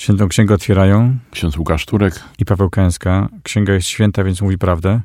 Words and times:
Świętą 0.00 0.28
Księgę 0.28 0.54
otwierają 0.54 1.18
Ksiądz 1.30 1.56
Łukasz 1.56 1.86
Turek. 1.86 2.20
i 2.38 2.44
Paweł 2.44 2.70
Kęska. 2.70 3.28
Księga 3.42 3.72
jest 3.72 3.88
święta, 3.88 4.24
więc 4.24 4.42
mówi 4.42 4.58
prawdę. 4.58 5.00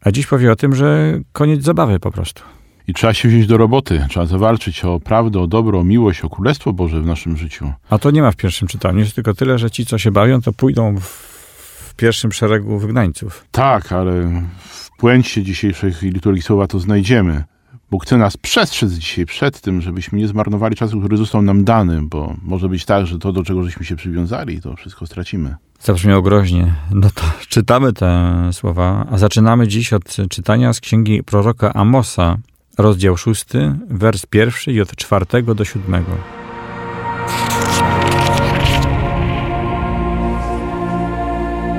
A 0.00 0.10
dziś 0.10 0.26
powie 0.26 0.52
o 0.52 0.56
tym, 0.56 0.74
że 0.74 1.18
koniec 1.32 1.62
zabawy 1.62 2.00
po 2.00 2.10
prostu. 2.10 2.42
I 2.86 2.94
trzeba 2.94 3.14
się 3.14 3.28
wziąć 3.28 3.46
do 3.46 3.56
roboty. 3.56 4.06
Trzeba 4.08 4.26
zawalczyć 4.26 4.84
o 4.84 5.00
prawdę, 5.00 5.40
o 5.40 5.46
dobro, 5.46 5.80
o 5.80 5.84
miłość, 5.84 6.20
o 6.20 6.30
Królestwo 6.30 6.72
Boże 6.72 7.00
w 7.00 7.06
naszym 7.06 7.36
życiu. 7.36 7.72
A 7.90 7.98
to 7.98 8.10
nie 8.10 8.22
ma 8.22 8.30
w 8.30 8.36
pierwszym 8.36 8.68
czytaniu. 8.68 8.98
Jest 8.98 9.14
tylko 9.14 9.34
tyle, 9.34 9.58
że 9.58 9.70
ci, 9.70 9.86
co 9.86 9.98
się 9.98 10.10
bawią, 10.10 10.40
to 10.40 10.52
pójdą 10.52 10.96
w, 11.00 11.94
pierwszym 11.96 12.32
szeregu 12.32 12.78
wygnańców. 12.78 13.46
Tak, 13.50 13.92
ale 13.92 14.42
w 14.58 14.90
puencie 14.98 15.42
dzisiejszej 15.42 15.92
liturgii 16.02 16.42
słowa 16.42 16.66
to 16.66 16.78
znajdziemy. 16.78 17.44
Bóg 17.90 18.04
chce 18.04 18.16
nas 18.16 18.36
przestrzec 18.36 18.92
dzisiaj 18.92 19.26
przed 19.26 19.60
tym, 19.60 19.80
żebyśmy 19.80 20.18
nie 20.18 20.28
zmarnowali 20.28 20.76
czasu, 20.76 20.98
który 20.98 21.16
został 21.16 21.42
nam 21.42 21.64
dany, 21.64 22.02
bo 22.02 22.34
może 22.42 22.68
być 22.68 22.84
tak, 22.84 23.06
że 23.06 23.18
to, 23.18 23.32
do 23.32 23.42
czego 23.42 23.62
żeśmy 23.62 23.84
się 23.84 23.96
przywiązali, 23.96 24.60
to 24.60 24.76
wszystko 24.76 25.06
stracimy. 25.06 25.56
Zabrzmiało 25.80 26.22
groźnie. 26.22 26.74
No 26.90 27.10
to 27.14 27.22
czytamy 27.48 27.92
te 27.92 28.40
słowa, 28.52 29.06
a 29.10 29.18
zaczynamy 29.18 29.68
dziś 29.68 29.92
od 29.92 30.16
czytania 30.30 30.72
z 30.72 30.80
księgi 30.80 31.22
proroka 31.22 31.74
Amosa, 31.74 32.36
rozdział 32.78 33.16
szósty, 33.16 33.74
wers 33.90 34.26
pierwszy 34.26 34.72
i 34.72 34.80
od 34.80 34.96
czwartego 34.96 35.54
do 35.54 35.64
siódmego. 35.64 36.12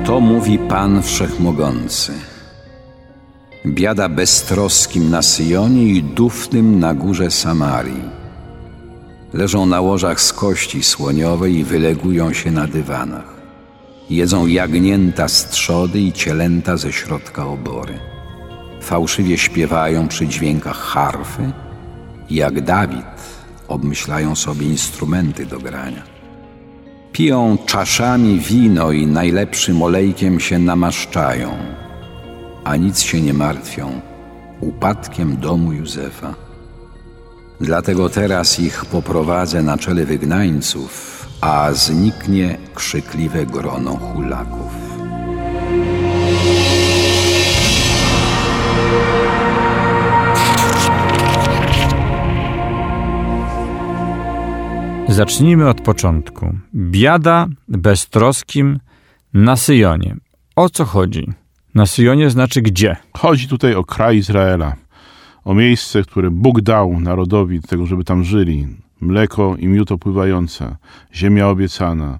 To 0.06 0.20
mówi 0.20 0.58
Pan 0.58 1.02
Wszechmogący. 1.02 2.12
Biada 3.66 4.08
beztroskim 4.08 5.10
na 5.10 5.22
Syjonie 5.22 5.82
i 5.82 6.02
dufnym 6.02 6.78
na 6.78 6.94
górze 6.94 7.30
Samarii. 7.30 8.02
Leżą 9.32 9.66
na 9.66 9.80
łożach 9.80 10.20
z 10.20 10.32
kości 10.32 10.82
słoniowej 10.82 11.54
i 11.54 11.64
wylegują 11.64 12.32
się 12.32 12.50
na 12.50 12.66
dywanach. 12.66 13.40
Jedzą 14.10 14.46
jagnięta 14.46 15.28
z 15.28 15.50
trzody 15.50 16.00
i 16.00 16.12
cielęta 16.12 16.76
ze 16.76 16.92
środka 16.92 17.46
obory. 17.46 17.98
Fałszywie 18.80 19.38
śpiewają 19.38 20.08
przy 20.08 20.28
dźwiękach 20.28 20.76
harfy 20.76 21.52
jak 22.30 22.60
Dawid 22.60 23.04
obmyślają 23.68 24.34
sobie 24.34 24.66
instrumenty 24.66 25.46
do 25.46 25.58
grania. 25.58 26.02
Piją 27.12 27.58
czaszami 27.66 28.38
wino 28.38 28.92
i 28.92 29.06
najlepszym 29.06 29.82
olejkiem 29.82 30.40
się 30.40 30.58
namaszczają, 30.58 31.48
a 32.64 32.76
nic 32.76 33.00
się 33.00 33.20
nie 33.20 33.34
martwią 33.34 34.00
upadkiem 34.60 35.36
domu 35.36 35.72
Józefa. 35.72 36.34
Dlatego 37.60 38.08
teraz 38.08 38.60
ich 38.60 38.84
poprowadzę 38.84 39.62
na 39.62 39.78
czele 39.78 40.04
wygnańców, 40.04 41.26
a 41.40 41.72
zniknie 41.72 42.58
krzykliwe 42.74 43.46
grono 43.46 43.96
hulaków. 43.96 44.72
Zacznijmy 55.08 55.68
od 55.68 55.80
początku. 55.80 56.54
Biada 56.74 57.46
beztroskim 57.68 58.80
na 59.34 59.56
Syjonie. 59.56 60.16
O 60.56 60.68
co 60.68 60.84
chodzi? 60.84 61.39
Na 61.74 61.86
Syjonie 61.86 62.30
znaczy 62.30 62.62
gdzie? 62.62 62.96
Chodzi 63.16 63.48
tutaj 63.48 63.74
o 63.74 63.84
kraj 63.84 64.16
Izraela, 64.16 64.74
o 65.44 65.54
miejsce, 65.54 66.02
które 66.02 66.30
Bóg 66.30 66.60
dał 66.60 67.00
narodowi 67.00 67.60
do 67.60 67.68
tego, 67.68 67.86
żeby 67.86 68.04
tam 68.04 68.24
żyli. 68.24 68.68
Mleko 69.00 69.56
i 69.58 69.66
miód 69.66 69.92
opływające, 69.92 70.76
ziemia 71.14 71.48
obiecana, 71.48 72.18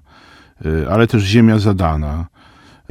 y, 0.65 0.89
ale 0.89 1.07
też 1.07 1.23
ziemia 1.23 1.59
zadana. 1.59 2.27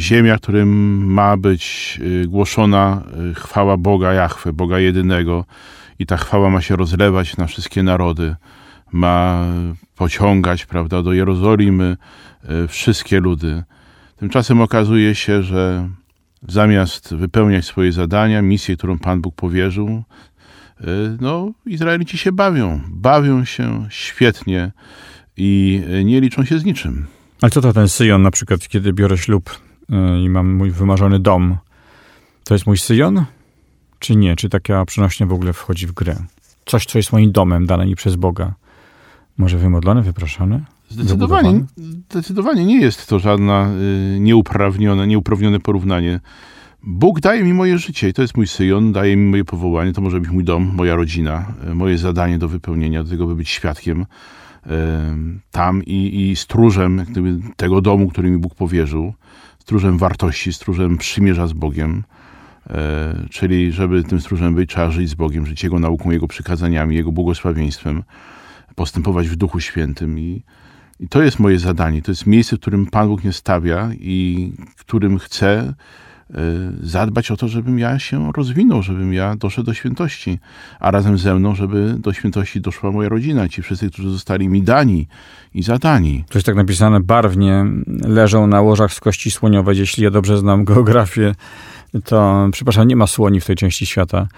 Ziemia, 0.01 0.37
którym 0.37 1.05
ma 1.13 1.37
być 1.37 1.99
y, 2.03 2.29
głoszona 2.29 3.03
y, 3.31 3.35
chwała 3.35 3.77
Boga 3.77 4.13
Jahwe, 4.13 4.53
Boga 4.53 4.79
jedynego 4.79 5.45
i 5.99 6.07
ta 6.07 6.17
chwała 6.17 6.51
ma 6.51 6.61
się 6.61 6.77
rozlewać 6.77 7.37
na 7.37 7.47
wszystkie 7.47 7.83
narody. 7.83 8.37
Ma 8.93 9.47
pociągać, 9.97 10.67
prawda, 10.67 11.03
do 11.03 11.13
Jerozolimy 11.13 11.97
wszystkie 12.69 13.21
ludy. 13.21 13.63
Tymczasem 14.17 14.61
okazuje 14.61 15.15
się, 15.15 15.43
że 15.43 15.89
zamiast 16.49 17.15
wypełniać 17.15 17.65
swoje 17.65 17.93
zadania, 17.93 18.43
misję, 18.43 18.77
którą 18.77 18.99
Pan 18.99 19.21
Bóg 19.21 19.35
powierzył, 19.35 20.05
no, 21.21 21.53
Izraelici 21.67 22.19
się 22.19 22.33
bawią. 22.33 22.81
Bawią 22.89 23.45
się 23.45 23.87
świetnie 23.91 24.73
i 25.37 25.83
nie 26.05 26.21
liczą 26.21 26.45
się 26.45 26.59
z 26.59 26.65
niczym. 26.65 27.07
Ale 27.41 27.51
co 27.51 27.61
to 27.61 27.73
ten 27.73 27.89
Syjon 27.89 28.23
na 28.23 28.31
przykład, 28.31 28.69
kiedy 28.69 28.93
biorę 28.93 29.19
ślub 29.19 29.61
y, 29.91 30.21
i 30.21 30.29
mam 30.29 30.55
mój 30.55 30.71
wymarzony 30.71 31.19
dom? 31.19 31.57
To 32.45 32.55
jest 32.55 32.67
mój 32.67 32.79
Syjon? 32.79 33.25
Czy 33.99 34.17
nie? 34.17 34.37
Czy 34.37 34.49
taka 34.49 34.85
przenośnia 34.85 35.27
w 35.27 35.33
ogóle 35.33 35.53
wchodzi 35.53 35.87
w 35.87 35.93
grę? 35.93 36.17
Coś, 36.67 36.87
co 36.87 36.99
jest 36.99 37.13
moim 37.13 37.33
domem, 37.33 37.67
dane 37.67 37.87
mi 37.87 37.97
przez 37.97 38.17
Boga. 38.17 38.55
Może 39.39 39.59
wymodlony, 39.59 40.03
wyproszony? 40.03 40.65
Zdecydowanie, 40.91 41.65
zdecydowanie 42.11 42.65
nie 42.65 42.81
jest 42.81 43.07
to 43.07 43.19
żadne 43.19 43.75
y, 44.17 44.21
nieuprawnione, 44.21 45.07
nieuprawnione 45.07 45.61
porównanie. 45.61 46.21
Bóg 46.83 47.21
daje 47.21 47.45
mi 47.45 47.55
moje 47.55 47.79
życie 47.79 48.09
i 48.09 48.13
to 48.13 48.23
jest 48.23 48.37
mój 48.37 48.47
Syjon, 48.47 48.93
daje 48.93 49.17
mi 49.17 49.31
moje 49.31 49.45
powołanie, 49.45 49.93
to 49.93 50.01
może 50.01 50.21
być 50.21 50.31
mój 50.31 50.45
dom, 50.45 50.73
moja 50.75 50.97
rodzina, 50.97 51.55
y, 51.71 51.75
moje 51.75 51.99
zadanie 51.99 52.39
do 52.39 52.49
wypełnienia, 52.49 53.05
do 53.05 53.11
tego, 53.11 53.27
by 53.27 53.35
być 53.35 53.49
świadkiem 53.49 54.01
y, 54.03 54.07
tam 55.51 55.85
i, 55.85 56.31
i 56.31 56.37
stróżem 56.37 57.05
gdyby, 57.11 57.39
tego 57.57 57.81
domu, 57.81 58.09
który 58.09 58.31
mi 58.31 58.39
Bóg 58.39 58.55
powierzył, 58.55 59.13
stróżem 59.59 59.99
wartości, 59.99 60.53
stróżem 60.53 60.99
przymierza 60.99 61.47
z 61.47 61.53
Bogiem. 61.53 62.03
E, 62.71 63.27
Czyli, 63.31 63.73
żeby 63.73 64.05
tym 64.05 64.21
stróżem 64.21 64.55
być, 64.55 64.71
trzeba 64.71 64.91
żyć 64.91 65.09
z 65.09 65.15
Bogiem, 65.15 65.47
żyć 65.47 65.65
Jego 65.65 65.79
nauką, 65.79 66.11
Jego 66.11 66.29
przykazaniami, 66.29 66.97
Jego 66.97 67.13
błogosławieństwem, 67.13 68.03
postępować 68.75 69.29
w 69.29 69.37
Duchu 69.37 69.61
Świętym 69.61 70.19
i, 70.19 70.43
i 71.01 71.09
to 71.09 71.23
jest 71.23 71.39
moje 71.39 71.59
zadanie. 71.59 72.03
To 72.03 72.11
jest 72.11 72.27
miejsce, 72.27 72.57
w 72.57 72.61
którym 72.61 72.87
Pan 72.87 73.09
Bóg 73.09 73.25
mnie 73.25 73.33
stawia 73.33 73.91
i 74.01 74.53
którym 74.91 75.19
chce 75.19 75.49
e, 75.51 75.75
zadbać 76.83 77.31
o 77.31 77.37
to, 77.37 77.49
żebym 77.49 77.79
ja 77.79 77.99
się 77.99 78.33
rozwinął, 78.37 78.83
żebym 78.83 79.13
ja 79.13 79.37
doszedł 79.37 79.67
do 79.67 79.75
świętości, 79.75 80.39
a 80.81 80.91
razem 80.91 81.19
ze 81.19 81.35
mną, 81.35 81.55
żeby 81.55 81.97
do 81.99 82.13
świętości 82.13 82.61
doszła 82.61 82.93
moja 82.93 83.09
rodzina, 83.09 83.49
ci 83.49 83.63
wszyscy, 83.63 83.91
którzy 83.91 84.11
zostali 84.11 84.49
mi 84.49 84.63
dani 84.63 85.07
i 85.55 85.63
zadani. 85.63 86.25
Jest 86.35 86.47
tak 86.47 86.57
napisane 86.57 87.01
barwnie. 87.01 87.67
Leżą 87.87 88.47
na 88.47 88.61
łożach 88.61 88.93
z 88.93 89.01
kości 89.01 89.31
słoniowej. 89.31 89.79
Jeśli 89.79 90.05
ja 90.05 90.11
dobrze 90.11 90.39
znam 90.39 90.65
geografię, 90.65 91.35
to, 92.05 92.49
przepraszam, 92.53 92.89
nie 92.89 92.97
ma 92.97 93.07
słoni 93.07 93.41
w 93.41 93.45
tej 93.45 93.57
części 93.57 93.87
świata. 93.87 94.29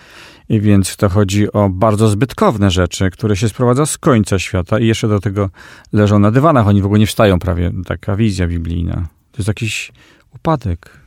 I 0.49 0.61
więc 0.61 0.97
to 0.97 1.09
chodzi 1.09 1.53
o 1.53 1.69
bardzo 1.69 2.09
zbytkowne 2.09 2.71
rzeczy, 2.71 3.11
które 3.11 3.37
się 3.37 3.49
sprowadza 3.49 3.87
z 3.87 3.99
końca 3.99 4.39
świata 4.39 4.79
i 4.79 4.87
jeszcze 4.87 5.09
do 5.09 5.21
tego 5.21 5.51
leżą 5.93 6.19
na 6.19 6.31
dywanach. 6.31 6.69
Oni 6.69 6.83
w 6.83 6.85
ogóle 6.85 7.01
nie 7.01 7.07
wstają 7.07 7.39
prawie. 7.39 7.73
Taka 7.87 8.17
wizja 8.17 8.49
biblijna. 8.49 8.95
To 9.33 9.39
jest 9.39 9.49
jakiś 9.49 9.93
upadek. 10.35 11.03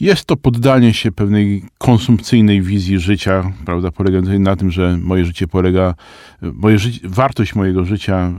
Jest 0.00 0.24
to 0.24 0.36
poddanie 0.36 0.94
się 0.94 1.12
pewnej 1.12 1.64
konsumpcyjnej 1.78 2.62
wizji 2.62 2.98
życia, 2.98 3.52
prawda, 3.64 3.90
polegającej 3.90 4.40
na 4.40 4.56
tym, 4.56 4.70
że 4.70 4.98
moje 5.02 5.24
życie 5.24 5.46
polega, 5.48 5.94
moje 6.42 6.78
wartość 7.04 7.54
mojego 7.54 7.84
życia 7.84 8.32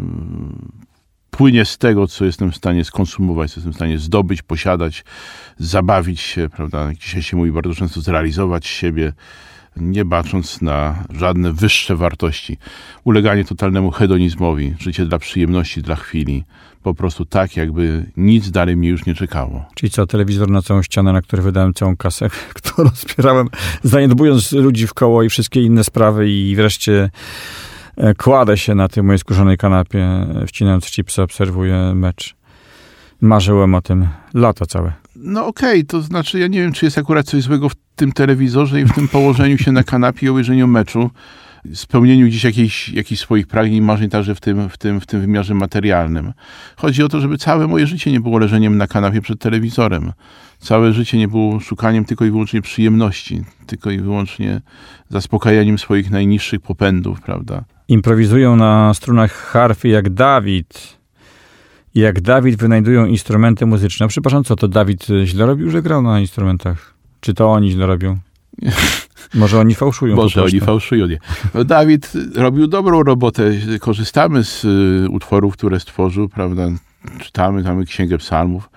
płynie 1.31 1.65
z 1.65 1.77
tego, 1.77 2.07
co 2.07 2.25
jestem 2.25 2.51
w 2.51 2.55
stanie 2.55 2.85
skonsumować, 2.85 3.51
co 3.51 3.59
jestem 3.59 3.73
w 3.73 3.75
stanie 3.75 3.97
zdobyć, 3.97 4.41
posiadać, 4.41 5.03
zabawić 5.57 6.21
się, 6.21 6.49
prawda, 6.49 6.87
jak 6.87 6.97
dzisiaj 6.97 7.21
się 7.21 7.37
mówi 7.37 7.51
bardzo 7.51 7.75
często, 7.75 8.01
zrealizować 8.01 8.67
siebie, 8.67 9.13
nie 9.75 10.05
bacząc 10.05 10.61
na 10.61 11.03
żadne 11.13 11.53
wyższe 11.53 11.95
wartości. 11.95 12.57
Uleganie 13.03 13.45
totalnemu 13.45 13.91
hedonizmowi, 13.91 14.75
życie 14.79 15.05
dla 15.05 15.19
przyjemności, 15.19 15.81
dla 15.81 15.95
chwili. 15.95 16.43
Po 16.83 16.93
prostu 16.93 17.25
tak, 17.25 17.57
jakby 17.57 18.05
nic 18.17 18.51
dalej 18.51 18.77
mnie 18.77 18.89
już 18.89 19.05
nie 19.05 19.15
czekało. 19.15 19.65
Czyli 19.75 19.89
co, 19.89 20.07
telewizor 20.07 20.49
na 20.49 20.61
całą 20.61 20.83
ścianę, 20.83 21.13
na 21.13 21.21
który 21.21 21.41
wydałem 21.41 21.73
całą 21.73 21.97
kasę, 21.97 22.29
którą 22.53 22.89
zbierałem, 22.89 23.47
zaniedbując 23.83 24.51
ludzi 24.51 24.87
w 24.87 24.93
koło 24.93 25.23
i 25.23 25.29
wszystkie 25.29 25.63
inne 25.63 25.83
sprawy 25.83 26.29
i 26.29 26.55
wreszcie 26.55 27.09
kładę 28.17 28.57
się 28.57 28.75
na 28.75 28.87
tej 28.87 29.03
mojej 29.03 29.19
skórzonej 29.19 29.57
kanapie, 29.57 30.03
e, 30.03 30.43
wcinając 30.47 30.85
chipsy, 30.85 31.21
obserwuję 31.21 31.93
mecz. 31.95 32.35
Marzyłem 33.21 33.75
o 33.75 33.81
tym 33.81 34.07
lata 34.33 34.65
całe. 34.65 34.93
No 35.15 35.45
okej, 35.45 35.85
to 35.85 36.01
znaczy 36.01 36.39
ja 36.39 36.47
nie 36.47 36.61
wiem, 36.61 36.71
czy 36.71 36.85
jest 36.85 36.97
akurat 36.97 37.25
coś 37.25 37.43
złego 37.43 37.69
w 37.69 37.75
tym 37.95 38.11
telewizorze 38.11 38.81
i 38.81 38.85
w 38.85 38.93
tym 38.93 39.07
położeniu 39.07 39.57
się 39.57 39.71
na 39.71 39.83
kanapie 39.83 40.25
i 40.25 40.29
obejrzeniu 40.29 40.67
meczu, 40.67 41.09
spełnieniu 41.73 42.27
gdzieś 42.27 42.43
jakichś, 42.43 42.89
jakichś 42.89 43.21
swoich 43.21 43.47
pragnień, 43.47 43.81
marzeń 43.81 44.09
także 44.09 44.35
w 44.35 44.39
tym, 44.39 44.69
w, 44.69 44.77
tym, 44.77 45.01
w 45.01 45.05
tym 45.05 45.21
wymiarze 45.21 45.53
materialnym. 45.53 46.33
Chodzi 46.75 47.03
o 47.03 47.09
to, 47.09 47.21
żeby 47.21 47.37
całe 47.37 47.67
moje 47.67 47.87
życie 47.87 48.11
nie 48.11 48.19
było 48.19 48.37
leżeniem 48.37 48.77
na 48.77 48.87
kanapie 48.87 49.21
przed 49.21 49.39
telewizorem. 49.39 50.11
Całe 50.59 50.93
życie 50.93 51.17
nie 51.17 51.27
było 51.27 51.59
szukaniem 51.59 52.05
tylko 52.05 52.25
i 52.25 52.31
wyłącznie 52.31 52.61
przyjemności, 52.61 53.41
tylko 53.67 53.91
i 53.91 53.99
wyłącznie 53.99 54.61
zaspokajaniem 55.09 55.77
swoich 55.77 56.11
najniższych 56.11 56.61
popędów, 56.61 57.21
prawda? 57.21 57.63
Improwizują 57.89 58.55
na 58.55 58.93
strunach 58.93 59.33
harfy 59.33 59.87
jak 59.87 60.09
Dawid. 60.09 60.97
Jak 61.95 62.21
Dawid 62.21 62.55
wynajdują 62.55 63.05
instrumenty 63.05 63.65
muzyczne. 63.65 64.07
Przepraszam, 64.07 64.43
co 64.43 64.55
to 64.55 64.67
Dawid 64.67 65.07
źle 65.25 65.45
robił, 65.45 65.69
że 65.69 65.81
grał 65.81 66.01
na 66.01 66.19
instrumentach? 66.19 66.93
Czy 67.19 67.33
to 67.33 67.51
oni 67.51 67.71
źle 67.71 67.85
robią? 67.85 68.17
Może 69.33 69.59
oni 69.59 69.75
fałszują. 69.75 70.15
Może 70.15 70.43
oni 70.43 70.59
fałszują, 70.59 71.07
nie. 71.07 71.19
No, 71.53 71.63
Dawid 71.63 72.11
robił 72.35 72.67
dobrą 72.67 73.03
robotę. 73.03 73.51
Korzystamy 73.79 74.43
z 74.43 74.65
y, 74.65 75.09
utworów, 75.09 75.53
które 75.53 75.79
stworzył, 75.79 76.29
prawda? 76.29 76.67
Czytamy 77.19 77.63
tam 77.63 77.85
Księgę 77.85 78.17
Psalmów. 78.17 78.69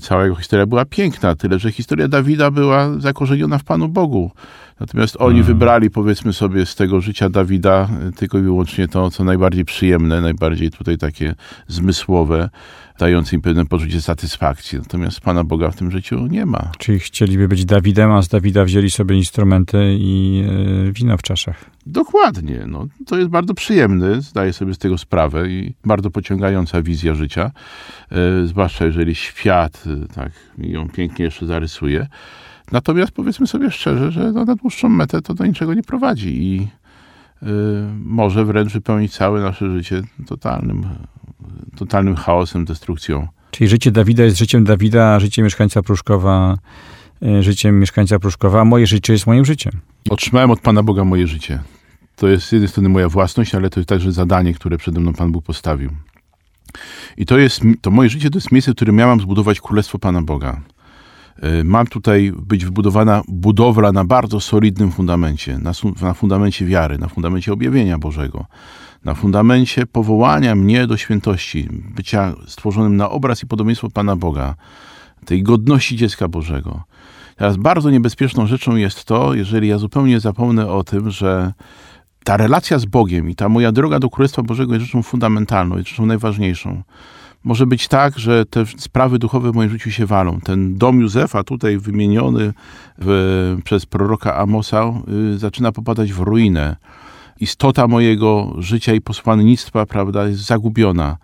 Cała 0.00 0.24
jego 0.24 0.36
historia 0.36 0.66
była 0.66 0.84
piękna, 0.84 1.34
tyle 1.34 1.58
że 1.58 1.72
historia 1.72 2.08
Dawida 2.08 2.50
była 2.50 3.00
zakorzeniona 3.00 3.58
w 3.58 3.64
Panu 3.64 3.88
Bogu. 3.88 4.30
Natomiast 4.80 5.16
oni 5.18 5.42
wybrali, 5.42 5.90
powiedzmy 5.90 6.32
sobie, 6.32 6.66
z 6.66 6.74
tego 6.74 7.00
życia 7.00 7.28
Dawida 7.28 7.88
tylko 8.16 8.38
i 8.38 8.42
wyłącznie 8.42 8.88
to, 8.88 9.10
co 9.10 9.24
najbardziej 9.24 9.64
przyjemne, 9.64 10.20
najbardziej 10.20 10.70
tutaj 10.70 10.98
takie 10.98 11.34
zmysłowe, 11.68 12.48
dające 12.98 13.36
im 13.36 13.42
pewne 13.42 13.66
poczucie 13.66 14.00
satysfakcji. 14.00 14.78
Natomiast 14.78 15.20
Pana 15.20 15.44
Boga 15.44 15.70
w 15.70 15.76
tym 15.76 15.90
życiu 15.90 16.26
nie 16.26 16.46
ma. 16.46 16.70
Czyli 16.78 16.98
chcieliby 16.98 17.48
być 17.48 17.64
Dawidem, 17.64 18.12
a 18.12 18.22
z 18.22 18.28
Dawida 18.28 18.64
wzięli 18.64 18.90
sobie 18.90 19.16
instrumenty 19.16 19.96
i 19.98 20.44
e, 20.88 20.92
wino 20.92 21.16
w 21.16 21.22
czaszach. 21.22 21.64
Dokładnie. 21.86 22.64
No, 22.66 22.86
to 23.06 23.18
jest 23.18 23.30
bardzo 23.30 23.54
przyjemne, 23.54 24.20
zdaję 24.20 24.52
sobie 24.52 24.74
z 24.74 24.78
tego 24.78 24.98
sprawę 24.98 25.48
i 25.48 25.74
bardzo 25.84 26.10
pociągająca 26.10 26.82
wizja 26.82 27.14
życia, 27.14 27.50
e, 28.10 28.46
zwłaszcza 28.46 28.84
jeżeli 28.84 29.14
świat 29.14 29.84
e, 29.86 30.14
tak 30.14 30.32
ją 30.58 30.88
pięknie 30.88 31.24
jeszcze 31.24 31.46
zarysuje. 31.46 32.06
Natomiast 32.72 33.12
powiedzmy 33.12 33.46
sobie 33.46 33.70
szczerze, 33.70 34.12
że 34.12 34.32
no, 34.32 34.44
na 34.44 34.54
dłuższą 34.54 34.88
metę 34.88 35.22
to 35.22 35.34
do 35.34 35.46
niczego 35.46 35.74
nie 35.74 35.82
prowadzi 35.82 36.42
i 36.42 36.68
e, 37.42 37.46
może 38.04 38.44
wręcz 38.44 38.72
wypełnić 38.72 39.12
całe 39.12 39.40
nasze 39.40 39.72
życie 39.72 40.02
totalnym, 40.26 40.86
totalnym 41.76 42.16
chaosem, 42.16 42.64
destrukcją. 42.64 43.28
Czyli 43.50 43.68
życie 43.68 43.90
Dawida 43.90 44.24
jest 44.24 44.38
życiem 44.38 44.64
Dawida, 44.64 45.20
życie 45.20 45.42
mieszkańca 45.42 45.82
Pruszkowa 45.82 46.58
e, 47.22 47.42
życiem 47.42 47.80
mieszkańca 47.80 48.18
Pruszkowa, 48.18 48.60
a 48.60 48.64
moje 48.64 48.86
życie 48.86 49.12
jest 49.12 49.26
moim 49.26 49.44
życiem. 49.44 49.72
Otrzymałem 50.10 50.50
od 50.50 50.60
Pana 50.60 50.82
Boga 50.82 51.04
moje 51.04 51.26
życie. 51.26 51.62
To 52.16 52.28
jest 52.28 52.46
z 52.46 52.52
jednej 52.52 52.68
strony 52.68 52.88
moja 52.88 53.08
własność, 53.08 53.54
ale 53.54 53.70
to 53.70 53.80
jest 53.80 53.88
także 53.88 54.12
zadanie, 54.12 54.54
które 54.54 54.78
przede 54.78 55.00
mną 55.00 55.12
Pan 55.12 55.32
Bóg 55.32 55.44
postawił. 55.44 55.90
I 57.16 57.26
to 57.26 57.38
jest, 57.38 57.60
to 57.80 57.90
moje 57.90 58.08
życie 58.08 58.30
to 58.30 58.36
jest 58.38 58.52
miejsce, 58.52 58.72
w 58.72 58.74
którym 58.74 58.96
miałam 58.96 59.20
zbudować 59.20 59.60
Królestwo 59.60 59.98
Pana 59.98 60.22
Boga. 60.22 60.60
Y, 61.60 61.64
Mam 61.64 61.86
tutaj 61.86 62.32
być 62.36 62.64
wybudowana 62.64 63.22
budowla 63.28 63.92
na 63.92 64.04
bardzo 64.04 64.40
solidnym 64.40 64.92
fundamencie, 64.92 65.58
na, 65.58 65.72
na 66.02 66.14
fundamencie 66.14 66.66
wiary, 66.66 66.98
na 66.98 67.08
fundamencie 67.08 67.52
objawienia 67.52 67.98
Bożego, 67.98 68.46
na 69.04 69.14
fundamencie 69.14 69.86
powołania 69.86 70.54
mnie 70.54 70.86
do 70.86 70.96
świętości, 70.96 71.68
bycia 71.70 72.34
stworzonym 72.46 72.96
na 72.96 73.10
obraz 73.10 73.42
i 73.42 73.46
podobieństwo 73.46 73.90
Pana 73.90 74.16
Boga, 74.16 74.54
tej 75.24 75.42
godności 75.42 75.96
dziecka 75.96 76.28
Bożego. 76.28 76.82
Teraz 77.36 77.56
bardzo 77.56 77.90
niebezpieczną 77.90 78.46
rzeczą 78.46 78.76
jest 78.76 79.04
to, 79.04 79.34
jeżeli 79.34 79.68
ja 79.68 79.78
zupełnie 79.78 80.20
zapomnę 80.20 80.68
o 80.68 80.84
tym, 80.84 81.10
że 81.10 81.52
ta 82.24 82.36
relacja 82.36 82.78
z 82.78 82.84
Bogiem 82.84 83.30
i 83.30 83.34
ta 83.34 83.48
moja 83.48 83.72
droga 83.72 83.98
do 83.98 84.10
Królestwa 84.10 84.42
Bożego 84.42 84.74
jest 84.74 84.86
rzeczą 84.86 85.02
fundamentalną, 85.02 85.76
jest 85.76 85.88
rzeczą 85.88 86.06
najważniejszą. 86.06 86.82
Może 87.44 87.66
być 87.66 87.88
tak, 87.88 88.18
że 88.18 88.46
te 88.46 88.66
sprawy 88.66 89.18
duchowe 89.18 89.52
w 89.52 89.54
moim 89.54 89.70
życiu 89.70 89.90
się 89.90 90.06
walą. 90.06 90.40
Ten 90.40 90.78
dom 90.78 91.00
Józefa, 91.00 91.44
tutaj 91.44 91.78
wymieniony 91.78 92.52
w, 92.98 93.58
przez 93.64 93.86
proroka 93.86 94.36
Amosa, 94.36 94.92
y, 95.34 95.38
zaczyna 95.38 95.72
popadać 95.72 96.12
w 96.12 96.18
ruinę. 96.18 96.76
Istota 97.40 97.88
mojego 97.88 98.54
życia 98.58 98.94
i 98.94 99.00
posłannictwa, 99.00 99.86
prawda, 99.86 100.26
jest 100.28 100.40
zagubiona. 100.40 101.16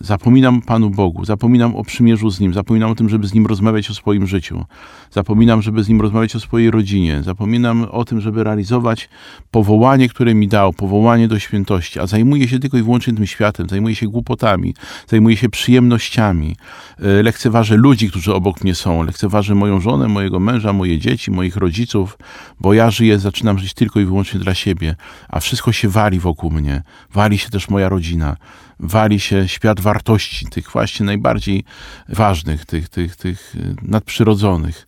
Zapominam 0.00 0.62
Panu 0.62 0.90
Bogu, 0.90 1.24
zapominam 1.24 1.76
o 1.76 1.84
przymierzu 1.84 2.30
z 2.30 2.40
Nim, 2.40 2.54
zapominam 2.54 2.90
o 2.90 2.94
tym, 2.94 3.08
żeby 3.08 3.26
z 3.26 3.34
Nim 3.34 3.46
rozmawiać 3.46 3.90
o 3.90 3.94
swoim 3.94 4.26
życiu, 4.26 4.64
zapominam, 5.10 5.62
żeby 5.62 5.84
z 5.84 5.88
Nim 5.88 6.00
rozmawiać 6.00 6.36
o 6.36 6.40
swojej 6.40 6.70
rodzinie, 6.70 7.22
zapominam 7.22 7.86
o 7.90 8.04
tym, 8.04 8.20
żeby 8.20 8.44
realizować 8.44 9.08
powołanie, 9.50 10.08
które 10.08 10.34
mi 10.34 10.48
dał, 10.48 10.72
powołanie 10.72 11.28
do 11.28 11.38
świętości, 11.38 12.00
a 12.00 12.06
zajmuję 12.06 12.48
się 12.48 12.58
tylko 12.58 12.78
i 12.78 12.82
wyłącznie 12.82 13.12
tym 13.12 13.26
światem, 13.26 13.68
zajmuję 13.68 13.94
się 13.94 14.08
głupotami, 14.08 14.74
zajmuję 15.08 15.36
się 15.36 15.48
przyjemnościami, 15.48 16.56
e, 16.98 17.22
lekceważę 17.22 17.76
ludzi, 17.76 18.10
którzy 18.10 18.34
obok 18.34 18.64
mnie 18.64 18.74
są, 18.74 19.02
lekceważę 19.02 19.54
moją 19.54 19.80
żonę, 19.80 20.08
mojego 20.08 20.40
męża, 20.40 20.72
moje 20.72 20.98
dzieci, 20.98 21.30
moich 21.30 21.56
rodziców, 21.56 22.18
bo 22.60 22.74
ja 22.74 22.90
żyję, 22.90 23.18
zaczynam 23.18 23.58
żyć 23.58 23.74
tylko 23.74 24.00
i 24.00 24.04
wyłącznie 24.04 24.40
dla 24.40 24.54
siebie, 24.54 24.96
a 25.28 25.40
wszystko 25.40 25.72
się 25.72 25.88
wali 25.88 26.18
wokół 26.18 26.50
mnie, 26.50 26.82
wali 27.12 27.38
się 27.38 27.50
też 27.50 27.68
moja 27.68 27.88
rodzina, 27.88 28.36
wali 28.84 29.20
się 29.20 29.48
świat 29.48 29.80
wartości, 29.80 30.46
tych 30.46 30.70
właśnie 30.70 31.06
najbardziej 31.06 31.64
ważnych, 32.08 32.64
tych, 32.66 32.88
tych, 32.88 33.16
tych 33.16 33.56
y, 33.56 33.74
nadprzyrodzonych, 33.82 34.86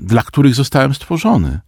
dla 0.00 0.22
których 0.22 0.54
zostałem 0.54 0.94
stworzony. 0.94 1.60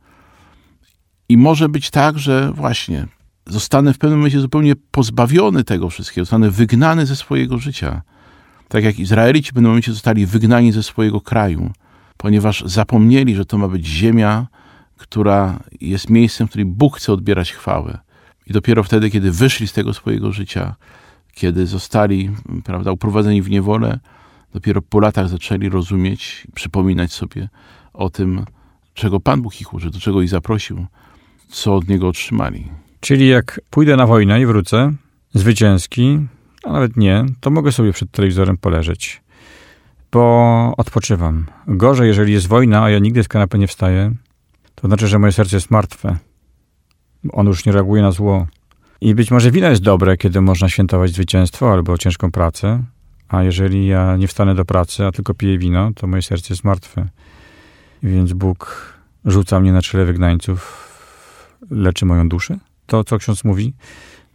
I 1.29 1.37
może 1.37 1.69
być 1.69 1.91
tak, 1.91 2.19
że 2.19 2.53
właśnie 2.53 3.07
zostanę 3.47 3.95
w 3.95 3.99
pewnym 3.99 4.19
momencie 4.19 4.41
zupełnie 4.41 4.75
pozbawiony 4.91 5.65
tego 5.65 5.91
wszystkiego, 5.91 6.25
zostanę 6.25 6.51
wygnany 6.51 7.07
ze 7.07 7.17
swojego 7.17 7.59
życia. 7.59 8.03
Tak 8.69 8.85
jak 8.85 8.99
Izraelici 8.99 9.51
w 9.51 9.55
pewnym 9.55 9.71
momencie 9.71 9.93
zostali 9.93 10.27
wygnani 10.27 10.73
ze 10.73 10.83
swojego 10.83 11.21
kraju, 11.21 11.73
ponieważ 12.17 12.63
zapomnieli, 12.67 13.35
że 13.35 13.45
to 13.45 13.59
ma 13.59 13.69
być 13.69 13.87
ziemia, 13.87 14.47
która 14.97 15.61
jest 15.81 16.11
miejscem, 16.11 16.47
w 16.47 16.51
którym 16.51 16.75
Bóg 16.75 16.97
chce 16.97 17.13
odbierać 17.13 17.53
chwałę. 17.53 17.99
I 18.47 18.53
dopiero 18.53 18.83
wtedy, 18.83 19.11
kiedy 19.11 19.33
wyszli 19.33 19.69
z 19.69 19.73
tego 19.73 19.95
swojego 19.95 20.33
życia, 20.33 20.75
kiedy 21.35 21.67
zostali 21.67 22.31
prawda, 22.65 22.93
uprowadzeni 22.93 23.43
w 23.43 23.51
niewolę, 23.51 23.99
dopiero 24.53 24.83
po 24.83 25.01
latach 25.01 25.29
zaczęli 25.29 25.69
rozumieć, 25.69 26.47
przypominać 26.55 27.13
sobie 27.13 27.49
o 27.93 28.11
tym, 28.11 28.45
czego 28.95 29.21
Pan 29.21 29.43
Bóg 29.43 29.61
ich 29.61 29.75
użył, 29.75 29.91
do 29.91 30.01
czego 30.01 30.23
ich 30.23 30.29
zaprosił, 30.29 30.87
co 31.49 31.75
od 31.75 31.89
Niego 31.89 32.09
otrzymali. 32.09 32.69
Czyli 33.01 33.29
jak 33.29 33.61
pójdę 33.71 33.97
na 33.97 34.07
wojnę 34.07 34.41
i 34.41 34.47
wrócę 34.47 34.93
zwycięski, 35.35 36.19
a 36.65 36.73
nawet 36.73 36.97
nie, 36.97 37.25
to 37.41 37.51
mogę 37.51 37.73
sobie 37.73 37.93
przed 37.93 38.11
telewizorem 38.11 38.57
poleżeć, 38.57 39.23
bo 40.13 40.75
odpoczywam. 40.77 41.47
Gorzej, 41.67 42.09
jeżeli 42.09 42.33
jest 42.33 42.47
wojna, 42.47 42.83
a 42.83 42.91
ja 42.91 42.99
nigdy 42.99 43.25
z 43.25 43.29
kanapy 43.29 43.59
nie 43.59 43.67
wstaję, 43.67 44.15
to 44.75 44.89
znaczy, 44.89 45.09
że 45.09 45.19
moje 45.19 45.33
serce 45.33 45.57
jest 45.57 45.71
martwe. 45.71 46.17
On 47.33 47.47
już 47.47 47.67
nie 47.67 47.73
reaguje 47.73 48.03
na 48.03 48.11
zło. 48.11 48.47
I 49.05 49.15
być 49.15 49.31
może 49.31 49.51
wino 49.51 49.69
jest 49.69 49.83
dobre, 49.83 50.17
kiedy 50.17 50.41
można 50.41 50.69
świętować 50.69 51.11
zwycięstwo 51.11 51.73
albo 51.73 51.99
ciężką 51.99 52.31
pracę, 52.31 52.83
a 53.29 53.43
jeżeli 53.43 53.87
ja 53.87 54.17
nie 54.17 54.29
wstanę 54.29 54.55
do 54.55 54.65
pracy, 54.65 55.07
a 55.07 55.13
tylko 55.13 55.35
piję 55.35 55.59
wino, 55.59 55.91
to 55.95 56.07
moje 56.07 56.23
serce 56.23 56.55
jest 56.55 56.65
martwe. 56.65 57.09
Więc 58.03 58.33
Bóg 58.33 58.93
rzuca 59.25 59.61
mnie 59.61 59.73
na 59.73 59.83
czele 59.83 60.05
wygnańców, 60.05 60.89
leczy 61.71 62.07
moją 62.07 62.29
duszę. 62.29 62.59
To, 62.87 63.05
co 63.05 63.19
ksiądz 63.19 63.45
mówi, 63.45 63.75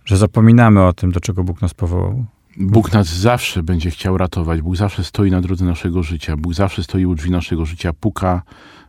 że 0.05 0.17
zapominamy 0.17 0.83
o 0.83 0.93
tym, 0.93 1.11
do 1.11 1.19
czego 1.19 1.43
Bóg 1.43 1.61
nas 1.61 1.73
powołał. 1.73 2.25
Bóg 2.57 2.93
nas 2.93 3.07
zawsze 3.07 3.63
będzie 3.63 3.91
chciał 3.91 4.17
ratować. 4.17 4.61
Bóg 4.61 4.75
zawsze 4.75 5.03
stoi 5.03 5.31
na 5.31 5.41
drodze 5.41 5.65
naszego 5.65 6.03
życia. 6.03 6.38
Bóg 6.38 6.53
zawsze 6.53 6.83
stoi 6.83 7.05
u 7.05 7.15
drzwi 7.15 7.31
naszego 7.31 7.65
życia, 7.65 7.93
puka, 7.93 8.41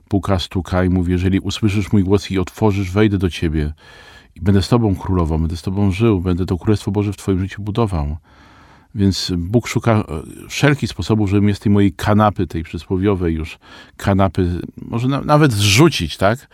puka, 0.08 0.38
stuka 0.38 0.84
i 0.84 0.88
mówi, 0.88 1.12
jeżeli 1.12 1.40
usłyszysz 1.40 1.92
mój 1.92 2.04
głos 2.04 2.30
i 2.30 2.38
otworzysz, 2.38 2.90
wejdę 2.90 3.18
do 3.18 3.30
ciebie 3.30 3.72
i 4.34 4.40
będę 4.40 4.62
z 4.62 4.68
tobą 4.68 4.96
królował, 4.96 5.38
będę 5.38 5.56
z 5.56 5.62
tobą 5.62 5.90
żył, 5.90 6.20
będę 6.20 6.46
to 6.46 6.58
Królestwo 6.58 6.90
Boże 6.90 7.12
w 7.12 7.16
twoim 7.16 7.38
życiu 7.38 7.62
budował. 7.62 8.16
Więc 8.94 9.32
Bóg 9.36 9.68
szuka 9.68 9.92
e, 9.92 10.04
wszelkich 10.48 10.90
sposobów, 10.90 11.30
żeby 11.30 11.42
mnie 11.42 11.54
z 11.54 11.60
tej 11.60 11.72
mojej 11.72 11.92
kanapy, 11.92 12.46
tej 12.46 12.62
przysłowiowej 12.62 13.34
już 13.34 13.58
kanapy, 13.96 14.60
może 14.76 15.08
na, 15.08 15.20
nawet 15.20 15.52
zrzucić, 15.52 16.16
tak? 16.16 16.48